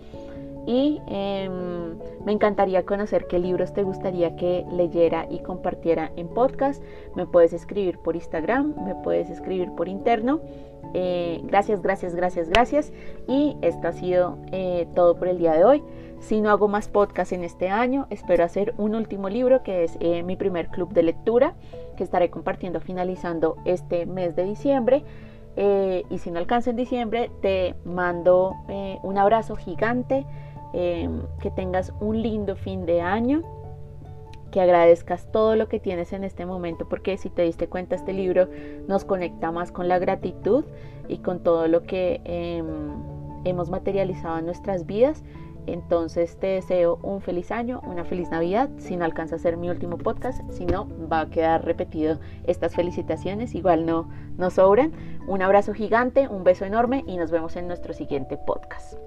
Y 0.67 1.01
em, 1.07 1.99
me 2.25 2.33
encantaría 2.33 2.85
conocer 2.85 3.27
qué 3.27 3.39
libros 3.39 3.73
te 3.73 3.83
gustaría 3.83 4.37
que 4.37 4.65
leyera 4.71 5.27
y 5.31 5.41
compartiera 5.41 6.13
en 6.17 6.29
podcast. 6.29 6.83
Me 7.17 7.27
puedes 7.27 7.53
escribir 7.53 7.99
por 7.99 8.15
Instagram, 8.15 8.75
me 8.85 8.95
puedes 8.95 9.31
escribir 9.31 9.71
por 9.73 9.89
interno. 9.89 10.41
Eh, 10.93 11.41
gracias, 11.45 11.83
gracias, 11.83 12.15
gracias, 12.15 12.49
gracias. 12.51 12.93
Y 13.27 13.57
esto 13.63 13.89
ha 13.89 13.93
sido 13.93 14.39
todo 14.95 15.17
por 15.17 15.29
el 15.29 15.39
día 15.39 15.53
de 15.53 15.65
hoy. 15.65 15.83
Si 16.21 16.41
no 16.41 16.51
hago 16.51 16.69
más 16.69 16.89
podcast 16.89 17.33
en 17.33 17.45
este 17.45 17.71
año, 17.71 18.07
espero 18.11 18.45
hacer 18.45 18.75
un 18.77 18.95
último 18.95 19.29
libro 19.29 19.63
que 19.63 19.85
es 19.85 19.97
eh, 20.01 20.23
mi 20.23 20.37
primer 20.37 20.69
club 20.69 20.93
de 20.93 21.03
lectura 21.03 21.55
que 21.97 22.05
estaré 22.05 22.31
compartiendo 22.31 22.81
finalizando 22.81 23.57
este 23.65 24.07
mes 24.07 24.37
de 24.37 24.45
diciembre. 24.45 25.03
Eh, 25.57 26.05
y 26.11 26.19
si 26.19 26.31
no 26.31 26.39
alcanza 26.39 26.71
en 26.71 26.77
diciembre, 26.77 27.31
te 27.41 27.75
mando 27.85 28.55
eh, 28.69 28.99
un 29.03 29.19
abrazo 29.19 29.57
gigante, 29.57 30.25
que 30.73 31.51
tengas 31.55 31.93
un 32.01 32.23
lindo 32.23 32.57
fin 32.57 32.87
de 32.87 33.01
año, 33.01 33.43
que 34.51 34.61
agradezcas 34.61 35.31
todo 35.31 35.57
lo 35.57 35.69
que 35.69 35.81
tienes 35.81 36.13
en 36.13 36.25
este 36.25 36.47
momento, 36.47 36.89
porque 36.89 37.17
si 37.17 37.31
te 37.31 37.43
diste 37.43 37.69
cuenta, 37.69 37.95
este 37.95 38.13
libro 38.13 38.49
nos 38.89 39.05
conecta 39.05 39.53
más 39.53 39.73
con 39.73 39.89
la 39.89 39.99
gratitud 39.99 40.65
y 41.09 41.19
con 41.19 41.43
todo 41.43 41.69
lo 41.69 41.83
que 41.83 42.21
em, 42.25 42.67
hemos 43.45 43.71
materializado 43.71 44.39
en 44.39 44.47
nuestras 44.47 44.87
vidas. 44.87 45.23
Entonces 45.67 46.37
te 46.39 46.49
deseo 46.49 46.99
un 47.03 47.21
feliz 47.21 47.51
año, 47.51 47.81
una 47.87 48.05
feliz 48.05 48.31
Navidad. 48.31 48.71
Si 48.79 48.97
no 48.97 49.05
alcanza 49.05 49.37
a 49.37 49.39
ser 49.39 49.57
mi 49.57 49.69
último 49.69 49.99
podcast, 49.99 50.41
si 50.51 50.65
no, 50.65 50.89
va 51.09 51.21
a 51.21 51.31
quedar 51.31 51.65
repetido 51.65 52.19
estas 52.45 52.75
felicitaciones. 52.75 53.55
Igual 53.55 53.87
no, 53.87 54.09
no 54.37 54.51
sobran. 54.51 54.93
Un 55.29 55.43
abrazo 55.43 55.75
gigante, 55.75 56.29
un 56.29 56.45
beso 56.45 56.65
enorme 56.65 57.05
y 57.07 57.17
nos 57.19 57.31
vemos 57.31 57.57
en 57.57 57.69
nuestro 57.69 57.93
siguiente 57.93 58.37
podcast. 58.39 58.99